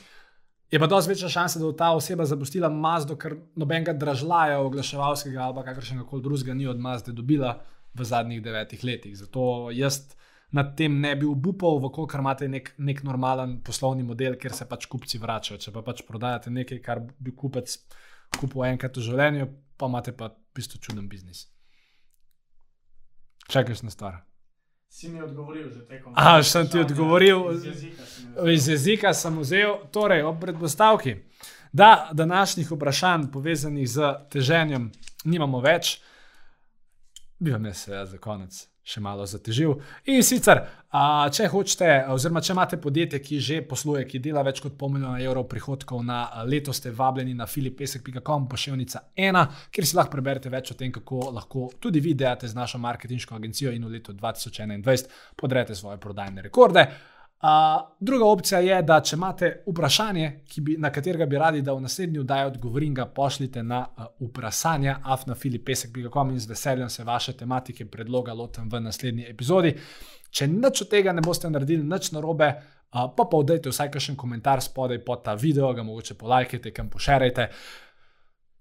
Je 0.71 0.81
pa 0.81 0.87
dosti 0.87 1.11
večja 1.11 1.29
šansa, 1.29 1.59
da 1.59 1.65
bo 1.65 1.73
ta 1.73 1.93
oseba 1.95 2.25
zapustila 2.25 2.69
Mazdo, 2.69 3.17
ker 3.17 3.37
nobenega 3.57 3.93
dražljaja 3.93 4.59
oglaševalskega 4.61 5.43
ali 5.43 5.65
kakršnega 5.65 6.05
koli 6.09 6.23
drugega 6.23 6.55
ni 6.55 6.67
od 6.67 6.81
Mazde 6.81 7.13
dobila 7.13 7.55
v 7.95 8.05
zadnjih 8.05 8.43
devetih 8.43 8.85
letih. 8.85 9.17
Zato 9.17 9.71
jaz 9.71 10.01
nad 10.51 10.77
tem 10.77 11.01
ne 11.01 11.15
bi 11.17 11.27
obupal, 11.27 11.81
vkolikor 11.83 12.21
imate 12.21 12.49
nek, 12.49 12.75
nek 12.79 13.03
normalen 13.03 13.57
poslovni 13.65 14.05
model, 14.07 14.37
kjer 14.41 14.55
se 14.55 14.67
pač 14.71 14.87
kupci 14.91 15.19
vračajo. 15.19 15.59
Če 15.61 15.73
pa 15.75 15.83
pač 15.87 16.05
prodajate 16.07 16.53
nekaj, 16.55 16.81
kar 16.85 17.01
bi 17.03 17.35
kupec 17.35 17.79
kupil 18.39 18.67
enkrat 18.69 18.97
v 18.99 19.07
življenju, 19.09 19.49
pa 19.79 19.91
imate 19.91 20.15
pa 20.17 20.31
v 20.31 20.59
bistvu 20.59 20.81
čuden 20.83 21.09
biznis. 21.11 21.49
Čakaš 23.51 23.83
na 23.85 23.93
stvar. 23.93 24.23
Si 24.95 25.09
mi 25.11 25.19
odgovoril 25.23 25.67
že 25.75 25.83
tekom. 25.89 26.15
A, 26.15 26.39
sem 26.47 26.69
ti 26.71 26.79
odgovoril. 26.79 27.49
Iz 27.51 27.65
jezika. 27.67 28.05
Iz 28.53 28.69
jezika 28.69 29.15
sem 29.15 29.41
vzel, 29.43 29.75
torej 29.93 30.23
ob 30.23 30.39
predpostavki, 30.41 31.17
da 31.75 32.11
današnjih 32.15 32.71
vprašanj 32.71 33.27
povezanih 33.35 33.89
z 33.91 34.13
teženjem 34.31 34.93
nimamo 35.25 35.59
več, 35.61 35.99
bi 37.43 37.51
vam 37.51 37.67
jaz 37.67 37.83
seveda 37.89 38.07
za 38.07 38.23
konec 38.23 38.74
še 38.85 39.01
malo 39.01 39.25
zatežil. 39.27 39.79
In 40.13 40.21
sicer, 40.23 40.61
a, 40.93 41.05
če 41.33 41.49
hočete, 41.49 41.89
oziroma 42.13 42.43
če 42.45 42.53
imate 42.53 42.79
podjetje, 42.81 43.21
ki 43.25 43.39
že 43.41 43.57
posluje, 43.69 44.05
ki 44.09 44.21
dela 44.27 44.43
več 44.45 44.61
kot 44.61 44.77
pol 44.79 44.93
milijona 44.93 45.23
evrov 45.25 45.47
prihodkov 45.49 46.05
na 46.05 46.21
leto, 46.45 46.75
ste 46.77 46.93
vabljeni 46.93 47.33
na 47.39 47.49
filipesek.com, 47.49 48.47
pošiljnica 48.53 49.03
ena, 49.17 49.47
kjer 49.73 49.89
si 49.89 49.97
lahko 49.97 50.13
preberete 50.13 50.53
več 50.53 50.75
o 50.75 50.79
tem, 50.79 50.93
kako 50.93 51.31
lahko 51.33 51.71
tudi 51.81 52.05
vi 52.05 52.13
delate 52.15 52.51
z 52.51 52.59
našo 52.59 52.79
marketinško 52.85 53.41
agencijo 53.41 53.73
in 53.73 53.89
v 53.89 53.97
letu 53.97 54.13
2021 54.13 55.09
podrete 55.41 55.75
svoje 55.75 55.99
prodajne 55.99 56.45
rekorde. 56.45 56.87
Uh, 57.45 57.51
druga 58.01 58.25
opcija 58.25 58.59
je, 58.61 58.77
da 58.83 58.97
če 59.05 59.17
imate 59.19 59.49
vprašanje, 59.67 60.29
bi, 60.65 60.79
na 60.81 60.89
katerega 60.93 61.27
bi 61.29 61.37
radi, 61.37 61.61
da 61.63 61.75
v 61.77 61.83
naslednji 61.85 62.23
oddaji 62.23 62.47
odgovorim, 62.47 62.95
ga 62.97 63.05
pošljite 63.05 63.63
na 63.63 63.83
uh, 63.85 64.07
vprašanje 64.29 64.95
afnafilipesek.com 65.03 66.31
in 66.31 66.39
z 66.41 66.49
veseljem 66.49 66.89
se 66.89 67.05
vaše 67.05 67.35
tematike 67.37 67.85
predloga 67.85 68.33
lotem 68.33 68.71
v 68.73 68.81
naslednji 68.81 69.27
epizodi. 69.29 69.75
Če 70.31 70.49
nič 70.49 70.81
od 70.87 70.91
tega 70.95 71.13
ne 71.13 71.21
boste 71.21 71.51
naredili, 71.51 71.85
nič 71.85 72.09
narobe, 72.17 72.49
uh, 72.55 73.03
pa 73.17 73.29
pa 73.29 73.43
vdajte 73.43 73.75
vsaj 73.75 73.93
kakšen 73.93 74.17
komentar 74.17 74.65
spodaj 74.65 75.03
pod 75.05 75.27
ta 75.29 75.35
video, 75.35 75.75
ga 75.77 75.85
mogoče 75.85 76.17
polajkajte, 76.17 76.73
kam 76.73 76.89
pošerajte. 76.89 77.49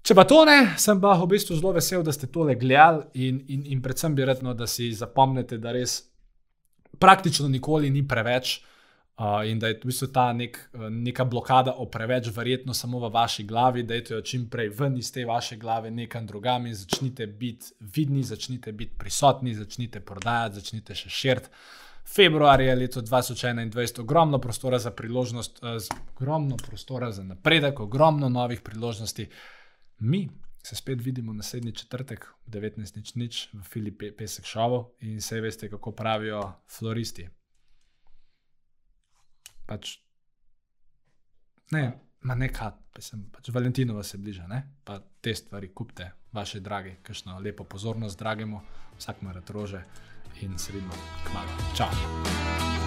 Če 0.04 0.20
pa 0.20 0.28
to 0.28 0.42
ne, 0.44 0.74
sem 0.76 1.00
pa 1.00 1.16
v 1.24 1.30
bistvu 1.38 1.62
zelo 1.62 1.72
vesel, 1.80 2.04
da 2.04 2.12
ste 2.12 2.28
tole 2.28 2.60
gledali 2.60 3.30
in, 3.30 3.40
in, 3.48 3.64
in 3.64 3.82
predvsem 3.82 4.12
bi 4.12 4.28
redno, 4.28 4.52
da 4.52 4.68
si 4.68 4.92
zapomnite, 4.92 5.62
da 5.64 5.72
res 5.72 6.02
praktično 7.00 7.48
nikoli 7.48 7.88
ni 7.90 8.04
preveč. 8.04 8.60
Uh, 9.14 9.46
in 9.46 9.60
da 9.60 9.68
je 9.68 9.76
v 9.78 9.86
bistvu 9.86 10.08
ta 10.10 10.32
nek, 10.34 10.58
uh, 10.74 10.88
neka 10.90 11.24
blokada 11.30 11.76
o 11.78 11.86
preveč 11.86 12.32
verjetno 12.34 12.74
samo 12.74 12.98
v 13.00 13.12
vaši 13.14 13.44
glavi, 13.46 13.84
da 13.84 13.94
je 13.94 14.04
to 14.04 14.22
čim 14.22 14.48
prej 14.50 14.72
ven 14.74 14.98
iz 14.98 15.12
te 15.14 15.26
vaše 15.26 15.58
glave, 15.58 15.92
nekam 15.92 16.26
drugam 16.28 16.66
in 16.66 16.74
začnite 16.74 17.28
biti 17.28 17.76
vidni, 17.80 18.24
začnite 18.24 18.72
biti 18.72 18.98
prisotni, 18.98 19.54
začnite 19.54 20.00
prodajati, 20.00 20.56
začnite 20.56 20.96
še 20.96 21.10
širiti. 21.10 21.50
Februar 22.16 22.62
je 22.62 22.76
leto 22.76 23.02
2021, 23.02 24.02
ogromno 24.02 24.40
prostora 24.40 24.80
za 24.80 24.92
priložnost, 24.92 25.62
z- 25.78 25.94
ogromno 26.16 26.58
prostora 26.58 27.12
za 27.12 27.24
napredek, 27.24 27.80
ogromno 27.80 28.30
novih 28.30 28.62
priložnosti. 28.62 29.30
Mi 30.00 30.30
se 30.64 30.76
spet 30.76 31.02
vidimo 31.02 31.34
naslednji 31.34 31.72
četrtek, 31.72 32.28
19.00 32.48 33.48
v 33.54 33.64
Filipi 33.64 34.12
Pesek 34.12 34.46
Šovu 34.46 34.96
in 35.00 35.18
vse 35.18 35.42
veste, 35.42 35.70
kako 35.70 35.92
pravijo 35.92 36.54
floristi. 36.68 37.30
Pač, 39.66 39.98
ne, 41.72 41.84
ma 42.28 42.36
nekaj, 42.36 42.72
sem, 43.00 43.26
pač 43.32 43.50
Valentinova 43.56 44.04
se 44.04 44.18
bliža, 44.18 44.48
ne? 44.48 44.64
pa 44.84 45.00
te 45.22 45.36
stvari 45.36 45.72
kupite, 45.74 46.12
vaše 46.36 46.60
drage, 46.60 46.98
kakšno 47.04 47.40
lepo 47.40 47.64
pozornost, 47.64 48.20
dragemu, 48.20 48.62
vsak 48.98 49.22
ima 49.22 49.32
rad 49.32 49.50
rože 49.50 49.84
in 50.42 50.58
se 50.58 50.74
vidimo 50.74 50.94
kmalo. 51.24 51.76
Čau! 51.78 52.83